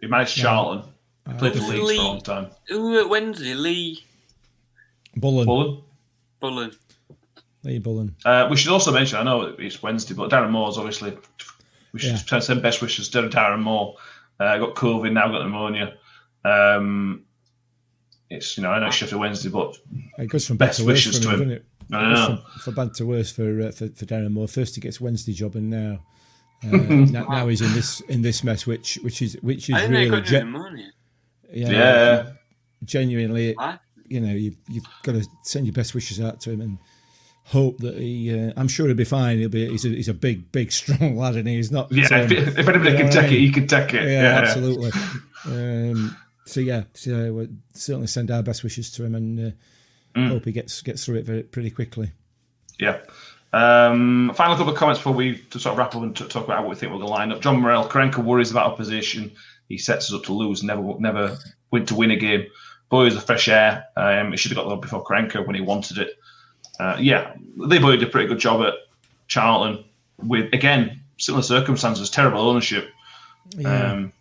[0.00, 0.90] he managed Charlton.
[1.28, 1.96] He played for Who's Leeds Lee?
[1.96, 2.46] for a long time.
[2.68, 3.54] Who were at Wednesday?
[3.54, 4.04] Lee
[5.16, 5.82] Bullen, Bullen.
[6.40, 6.72] Bullen.
[7.62, 8.14] Lee Bullen.
[8.24, 11.16] Uh, we should also mention, I know it's Wednesday, but Darren Moore's obviously,
[11.92, 12.38] we should Yeah.
[12.40, 13.96] send best wishes to Darren Moore.
[14.40, 15.94] Uh, got COVID, now got pneumonia.
[16.44, 17.24] Um,
[18.30, 19.78] it's, you know, I know it's Sheffield Wednesday, but
[20.18, 22.00] It goes from Best to worse wishes for to him, him.
[22.00, 22.08] doesn't it?
[22.08, 22.36] I It goes know.
[22.36, 24.48] from, from bad to worse for, uh, for for Darren Moore.
[24.48, 25.98] First he gets Wednesday job, and now
[26.64, 29.80] uh, now, now he's in this in this mess, which which is which is I
[29.82, 30.90] didn't know he really got ge- pneumonia.
[31.52, 32.30] yeah, yeah.
[32.84, 33.78] genuinely Why?
[34.08, 36.78] you know, you've, you've got to send your best wishes out to him and
[37.44, 38.32] hope that he.
[38.38, 39.38] Uh, I'm sure he'll be fine.
[39.38, 39.68] He'll be.
[39.70, 41.90] He's a, he's a big, big, strong lad, and he's not.
[41.90, 44.02] Yeah, um, if, if anybody can know what I take it, he can take it.
[44.04, 44.90] yeah, Yeah, absolutely.
[45.46, 49.50] Um, so yeah, so we'll certainly send our best wishes to him and uh,
[50.14, 50.28] Mm.
[50.28, 52.12] hope he gets gets through it very pretty quickly.
[52.78, 52.98] Yeah.
[53.54, 56.44] Um, final couple of comments before we to sort of wrap up and t- talk
[56.44, 57.40] about what we think we're going to line up.
[57.42, 59.30] John Morel, Karanka worries about opposition.
[59.68, 61.36] He sets us up to lose, never never
[61.70, 62.46] win to win a game.
[62.88, 63.84] Boy is a fresh air.
[63.96, 66.18] Um, he should have got that before Karanka when he wanted it.
[66.80, 67.34] Uh, yeah,
[67.68, 68.74] they boy did a pretty good job at
[69.28, 69.84] Charlton
[70.18, 72.90] with again similar circumstances, terrible ownership.
[73.56, 74.12] Yeah, Um,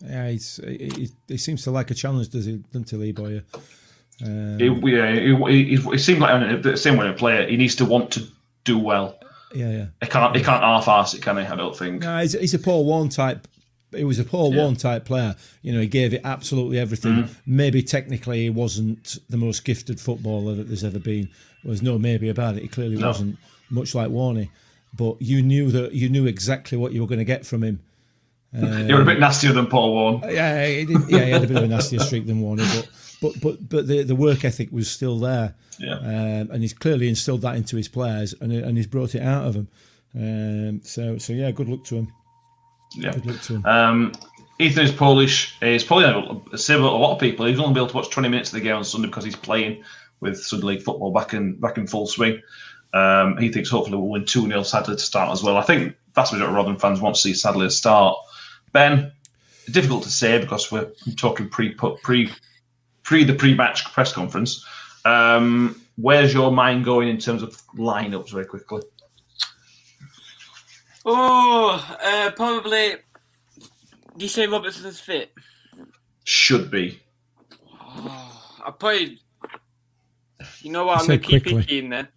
[0.00, 0.28] yeah.
[0.30, 2.56] He's, he, he, he seems to like a challenge, does he?
[2.72, 3.42] Doesn't he, Lee Bowyer?
[4.24, 5.14] Um, he, yeah,
[5.50, 7.46] he seemed like the same way a player.
[7.48, 8.26] He needs to want to
[8.64, 9.18] do well.
[9.54, 9.86] yeah, yeah.
[10.02, 10.34] He can't.
[10.36, 11.44] He can't half-ass it, can he?
[11.44, 12.02] I don't think.
[12.02, 13.46] No, he's, he's a Paul Warne type.
[13.94, 14.62] He was a Paul Yeah.
[14.62, 15.34] Warne type player.
[15.62, 17.12] You know, he gave it absolutely everything.
[17.24, 17.32] Mm-hmm.
[17.56, 21.30] Maybe technically he wasn't the most gifted footballer that there's ever been.
[21.64, 22.62] There's no maybe about it.
[22.62, 23.06] He clearly No.
[23.08, 23.38] wasn't,
[23.70, 24.50] much like Warney.
[24.94, 27.80] But you knew that you knew exactly what you were going to get from him.
[28.52, 30.20] You're a bit nastier than Paul Warne.
[30.34, 32.88] Yeah, yeah, he had a bit of a nastier streak than Warney, but
[33.20, 35.54] but but but the, the work ethic was still there.
[35.78, 35.94] Yeah.
[35.94, 39.46] um, and he's clearly instilled that into his players, and and he's brought it out
[39.46, 39.68] of them.
[40.14, 42.12] Um, so so yeah, good luck to him.
[42.94, 43.12] Yeah.
[43.12, 43.66] Good luck to him.
[43.66, 44.12] Um,
[44.58, 45.56] Ethan is Polish.
[45.60, 46.06] He's probably
[46.56, 47.46] same as a lot of people.
[47.46, 49.84] He's only able to watch 20 minutes of the game on Sunday because he's playing
[50.20, 52.40] with Sunday League football back in back in full swing.
[52.94, 55.56] Um, he thinks hopefully we'll win 2 0 Sadlier to start as well.
[55.56, 58.16] I think that's what Rotherham fans want to see Sadlier to start.
[58.72, 59.12] Ben,
[59.70, 62.30] difficult to say because we're talking pre pre
[63.08, 64.62] pre the pre match press conference.
[65.06, 68.82] Um, where's your mind going in terms of lineups very quickly?
[71.06, 72.96] Oh, uh, probably
[74.18, 75.32] Do you say Robertson's fit?
[76.24, 77.00] Should be.
[77.80, 79.20] Oh, I probably.
[80.60, 80.98] You know what?
[80.98, 81.62] I'm Say going to keep quickly.
[81.62, 82.08] picky in there.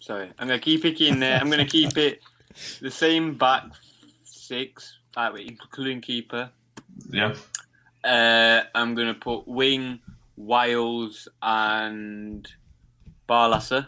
[0.00, 1.38] Sorry, I'm going to keep picky in there.
[1.38, 2.22] I'm going to keep it
[2.80, 3.64] the same back
[4.24, 6.48] six, like, including keeper.
[7.10, 7.34] Yeah.
[8.04, 10.00] Uh, I'm going to put wing,
[10.36, 12.48] Wiles, and
[13.28, 13.86] Barlaser,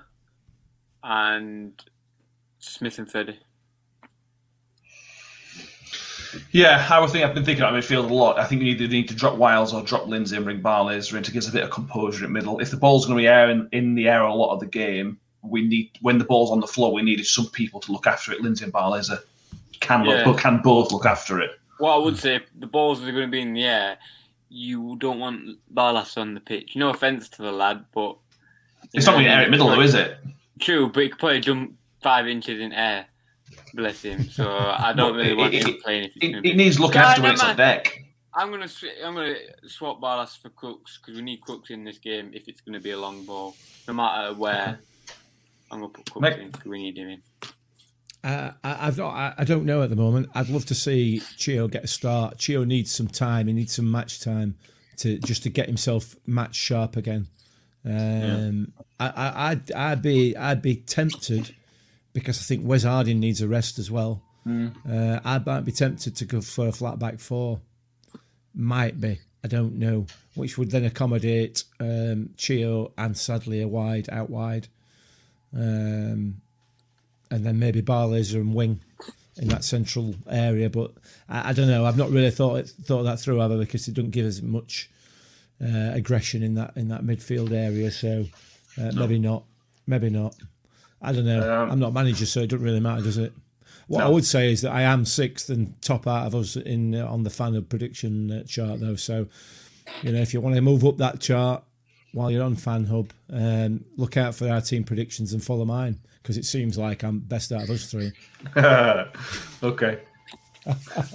[1.02, 1.72] and
[2.58, 3.38] Smith and Freddie.
[6.50, 8.38] Yeah, I would think I've been thinking about midfield a lot.
[8.38, 11.22] I think you either need to drop Wiles or drop Lindsay and bring Barlaser in
[11.22, 12.58] to give us a bit of composure in middle.
[12.58, 14.66] If the ball's going to be air in, in the air a lot of the
[14.66, 18.06] game, we need when the ball's on the floor, we needed some people to look
[18.06, 18.40] after it.
[18.40, 19.18] Lindsay and Barlaser
[19.80, 20.42] can look, Yeah.
[20.42, 21.52] can both look after it.
[21.78, 23.98] What I would say, if the balls are going to be in the air,
[24.48, 26.76] you don't want Barlaser on the pitch.
[26.76, 28.16] No offence to the lad, but
[28.92, 30.18] It's not going to air in middle though, is it?
[30.60, 33.06] True, but he could probably jump five inches in air.
[33.74, 34.22] Bless him.
[34.30, 37.22] So I don't really want him playing if It, going it needs looking Yeah, after
[37.22, 37.56] when it's on mind.
[37.58, 38.00] deck.
[38.36, 39.34] I'm gonna sw- I'm gonna
[39.66, 42.90] swap Barlas for Cooks because we need Cooks in this game if it's gonna be
[42.90, 43.54] a long ball,
[43.86, 44.78] no matter where.
[45.70, 46.38] I'm gonna put Cooks Mate.
[46.40, 47.22] in 'cause we need him in.
[48.24, 49.14] Uh, I, I've not.
[49.14, 50.30] I, I don't know at the moment.
[50.34, 52.38] I'd love to see Chio get a start.
[52.38, 53.48] Chio needs some time.
[53.48, 54.56] He needs some match time
[54.96, 57.28] to just to get himself match sharp again.
[57.84, 61.54] Um, I, I, I'd, I'd be I'd be tempted
[62.14, 64.22] because I think Wes Harding needs a rest as well.
[64.90, 67.60] Uh, I might be tempted to go for a flat back four.
[68.54, 69.18] Might be.
[69.42, 70.06] I don't know.
[70.34, 74.68] Which would then accommodate um, Chio and Sadlier a wide out wide.
[75.54, 76.40] Um,
[77.30, 78.80] and then maybe Barlaser and Wing
[79.36, 80.70] in that central area.
[80.70, 80.92] But
[81.28, 81.84] I, I don't know.
[81.84, 84.90] I've not really thought it, thought that through either because it doesn't give us much
[85.62, 87.90] uh, aggression in that in that midfield area.
[87.90, 88.26] So
[88.80, 89.44] uh, maybe not.
[89.86, 90.34] Maybe not.
[91.02, 91.62] I don't know.
[91.62, 93.32] Um, I'm not manager, so it doesn't really matter, does it?
[93.86, 96.94] What I would say is that I am sixth and top out of us in
[96.94, 98.96] uh, on the fan of prediction uh, chart, though.
[98.96, 99.26] So
[100.02, 101.62] you know, if you want to move up that chart
[102.14, 105.98] while you're on Fan Hub, um, look out for our team predictions and follow mine
[106.22, 108.12] because it seems like I'm best out of us three.
[109.62, 109.98] okay.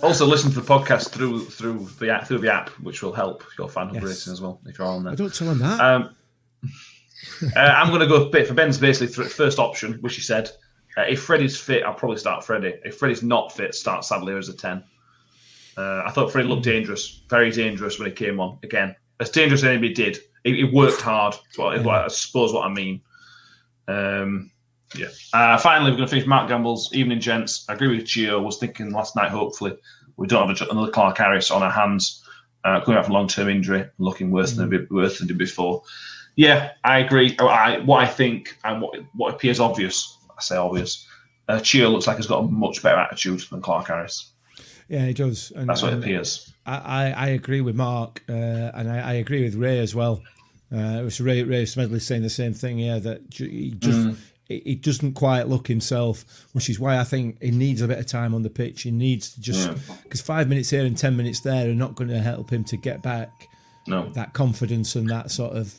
[0.03, 3.43] also, listen to the podcast through through the app, through the app, which will help
[3.57, 4.03] your fan hub Yes.
[4.03, 5.13] racing as well if you're on there.
[5.13, 5.79] I don't tell them that.
[5.79, 6.15] Um,
[7.55, 10.51] uh, I'm going to go bit for Ben's basically th- first option, which he said.
[10.97, 12.75] Uh, if Freddie's fit, I'll probably start Freddie.
[12.83, 14.83] If Freddie's not fit, start Sadlier as a 10.
[15.77, 18.59] Uh, I thought Freddie looked dangerous, very dangerous when he came on.
[18.63, 20.19] Again, as dangerous as anybody did.
[20.43, 23.01] It, he worked hard, is what I suppose what I mean.
[23.87, 24.51] Um,
[24.95, 25.07] yeah.
[25.33, 27.65] Uh, finally, we're going to finish Mark Gamble's Evening Gents.
[27.69, 28.43] I agree with Gio.
[28.43, 29.77] was thinking last night, hopefully,
[30.17, 32.23] we don't have a, another Clark Harris on our hands
[32.63, 35.83] uh, coming out from long term injury, looking worse than worse than did before.
[36.35, 37.35] Yeah, I agree.
[37.39, 41.05] Oh, I, what I think and what, what appears obvious, I say obvious,
[41.47, 44.31] uh, Chio looks like he's got a much better attitude than Clark Harris.
[44.87, 45.51] yeah, he does.
[45.55, 46.53] And, That's what it appears.
[46.77, 50.21] I, I, agree with Mark, uh, and I, I agree with Ray as well.
[50.71, 52.79] Uh, it was Ray, Ray Smedley saying the same thing.
[52.79, 57.41] Yeah, that he just he, he doesn't quite look himself, which is why I think
[57.41, 58.83] he needs a bit of time on the pitch.
[58.83, 59.69] He needs to just
[60.03, 62.77] because five minutes here and ten minutes there are not going to help him to
[62.77, 63.47] get back
[63.87, 64.09] No.
[64.09, 65.73] that confidence and that sort of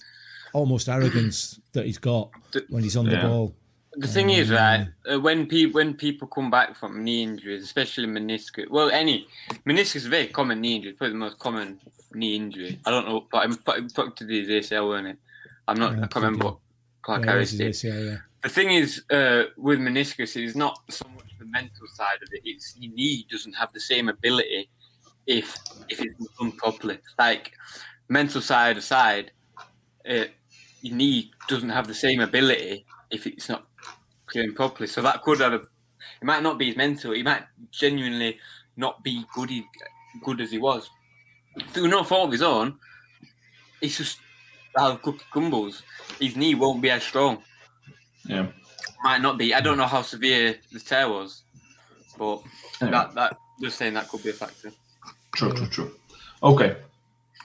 [0.52, 2.30] almost arrogance that he's got
[2.68, 3.54] when he's on the ball.
[3.94, 8.06] The thing is, right, uh, when people when people come back from knee injuries, especially
[8.06, 9.26] meniscus, well, any
[9.66, 11.80] meniscus is a very common knee injury, probably the most common
[12.14, 12.78] knee injury.
[12.86, 13.56] I don't know, but I'm
[13.90, 15.18] put to the ACL, weren't it?
[15.66, 15.92] I'm not.
[15.96, 16.58] Yeah, I can't remember what
[17.02, 17.66] Clark Yeah, Harris did.
[17.68, 18.16] is- yeah, yeah.
[18.42, 22.42] The thing is, uh, with meniscus, it's not so much the mental side of it.
[22.44, 24.70] It's your knee doesn't have the same ability
[25.26, 25.56] if
[25.88, 26.98] if it's done properly.
[27.18, 27.52] Like
[28.08, 29.32] mental side aside,
[30.08, 30.26] uh,
[30.80, 33.66] your knee doesn't have the same ability if it's not
[34.30, 34.86] clearing properly.
[34.86, 35.56] So that could have a.
[35.56, 37.12] It might not be his mental.
[37.12, 38.38] He might genuinely
[38.76, 39.50] not be good.
[39.50, 39.64] He,
[40.24, 40.88] good as he was
[41.72, 42.78] through no fault of his own.
[43.80, 44.18] It's just
[44.76, 45.82] how cookie crumbles.
[46.20, 47.42] His knee won't be as strong
[48.24, 48.46] Yeah.
[49.02, 49.54] might not be.
[49.54, 51.42] I don't know how severe the tear was,
[52.18, 52.42] but
[52.80, 54.72] that that just saying that could be a factor.
[55.34, 55.92] True, true, true.
[56.42, 56.76] Okay.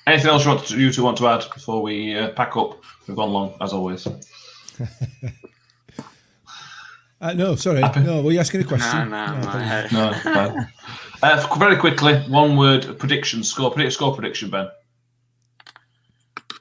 [0.08, 2.84] Anything else you want to, you two want to add before we uh, pack up?
[3.08, 4.08] We've gone long, as always.
[7.26, 7.82] Uh, no, sorry.
[8.04, 9.10] No, were you asking a question?
[9.10, 10.20] Nah, nah, No, nah.
[10.20, 10.26] apologies.
[10.26, 10.66] No.
[11.24, 13.72] Uh, very quickly, one word prediction score.
[13.72, 14.70] Predict score prediction, Ben.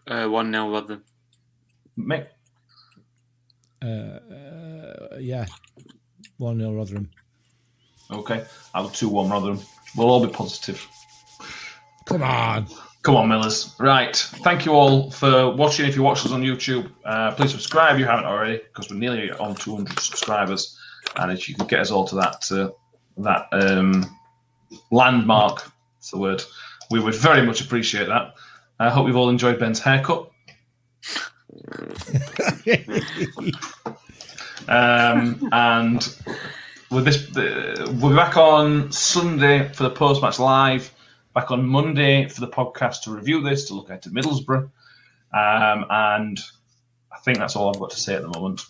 [0.07, 1.05] Uh, one 0 Rotherham.
[1.99, 2.29] Mick.
[3.83, 5.45] Uh, yeah,
[6.39, 7.11] one 0 Rotherham.
[8.11, 8.45] Okay.
[8.73, 9.61] I'll two one Rotherham.
[9.97, 10.87] We'll all be positive.
[12.07, 12.67] Come on.
[13.05, 13.75] Come on, Millers.
[13.79, 14.17] Right.
[14.17, 15.87] Thank you all for watching.
[15.87, 18.97] If you watch us on YouTube, uh, please subscribe if you haven't already, because we're
[18.97, 20.79] nearly on 200 subscribers.
[21.17, 22.71] And if you could get us all to that uh,
[23.19, 24.05] that um,
[24.91, 25.71] landmark.
[25.97, 26.43] That's the word.
[26.91, 28.35] We would very much appreciate that.
[28.81, 30.31] I hope you've all enjoyed Ben's haircut.
[34.67, 36.17] Um, and
[36.91, 40.91] with this, uh, we'll be back on Sunday for the post match live.
[41.35, 44.71] Back on Monday for the podcast to review this, to look at Middlesbrough.
[45.33, 46.39] Um, and
[47.13, 48.63] I think that's all I've got to say at the moment.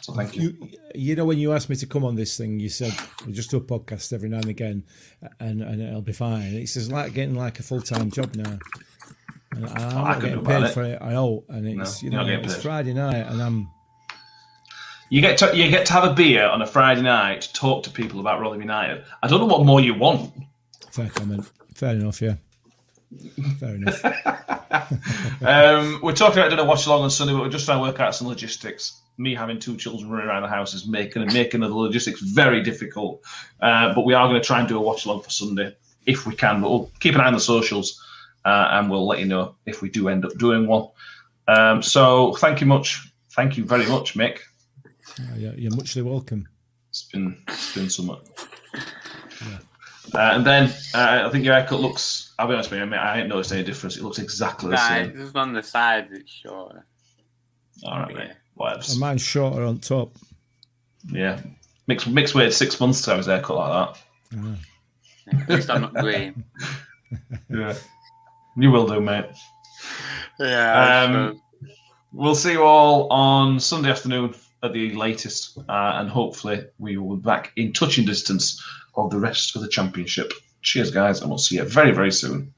[0.00, 0.56] So thank you.
[0.60, 2.94] You, you know, when you asked me to come on this thing, you said
[3.26, 4.84] we just do a podcast every now and again,
[5.38, 6.54] and, and it'll be fine.
[6.54, 8.58] It's just like getting like a full time job now.
[9.54, 10.68] And I'm I not getting paid it.
[10.68, 10.98] for it.
[11.02, 12.62] I know, and it's No, you know it's paid.
[12.62, 13.68] Friday night, and I'm
[15.10, 17.82] You get to you get to have a beer on a Friday night to talk
[17.84, 19.04] to people about Rotherham United.
[19.22, 20.32] I don't know what more you want.
[20.92, 21.50] Fair comment.
[21.74, 22.36] Fair enough, yeah.
[23.58, 24.02] Fair enough.
[25.42, 27.82] Um, we're talking about doing a watch along on Sunday, but we're just trying to
[27.82, 29.00] work out some logistics.
[29.18, 33.20] Me having two children running around the house is making making the logistics very difficult.
[33.60, 35.76] Uh, but we are going to try and do a watch along for Sunday
[36.06, 36.62] if we can.
[36.62, 38.02] But we'll keep an eye on the socials,
[38.44, 40.88] uh, and we'll let you know if we do end up doing one.
[41.48, 44.38] Um, so thank you much, thank you very much, Mick.
[45.20, 46.48] Uh, you're, you're muchly welcome.
[46.88, 48.31] It's been it's been somewhat.
[50.14, 52.34] Uh, and then uh, I think your haircut looks.
[52.38, 53.96] I'll be honest with you, mate, I ain't noticed any difference.
[53.96, 55.16] It looks exactly the Nah, same.
[55.16, 56.84] just on the sides it's shorter.
[57.84, 58.30] All right, mate.
[58.54, 58.82] Whatever.
[58.90, 60.12] And mine's shorter on top.
[61.06, 61.40] Yeah.
[61.86, 63.96] Mix mix waited six months to have his haircut like
[65.32, 66.44] At least I'm not green.
[67.10, 67.18] that.
[67.50, 67.74] Yeah.
[68.56, 69.26] You will do, mate.
[70.40, 71.02] Yeah.
[71.04, 71.40] Um,
[72.14, 77.16] We'll see you all on Sunday afternoon at the latest, uh, and hopefully we will
[77.16, 78.62] be back in touching distance
[78.94, 80.32] of the rest of the championship.
[80.62, 82.52] Cheers, guys, and we'll see you very, very soon.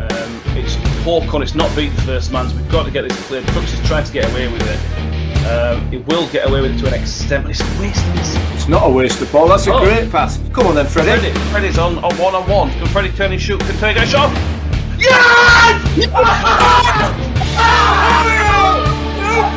[0.00, 2.52] Um, it's Hawkon, it's not beat the first man's.
[2.54, 3.46] We've got to get this cleared.
[3.48, 4.78] Crooks is trying to get away with it.
[5.46, 8.14] Um, it will get away with it to an extent, but it's a waste of
[8.16, 8.36] this.
[8.54, 9.48] It's not a waste of ball.
[9.48, 9.84] That's a Oh.
[9.84, 10.38] great pass.
[10.52, 11.18] Come on then, Freddie.
[11.20, 12.70] Freddie, Freddie's on, on one on one.
[12.72, 13.60] Can Freddie turn and shoot?
[13.60, 14.30] Can Freddie get a shot?
[14.98, 16.06] Yes!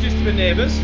[0.00, 0.78] Apologies to the neighbours.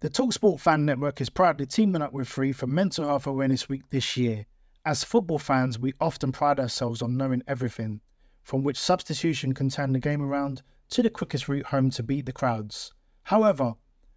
[0.00, 3.82] The Talksport Fan Network is proudly teaming up with Free for Mental Health Awareness Week
[3.90, 4.46] this year.
[4.84, 8.00] As football fans, we often pride ourselves on knowing everything,
[8.42, 12.26] from which substitution can turn the game around to the quickest route home to beat
[12.26, 12.92] the crowds.
[13.22, 13.74] However,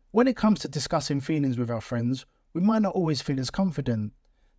[0.10, 3.52] when it comes to discussing feelings with our friends, we might not always feel as
[3.52, 4.12] confident.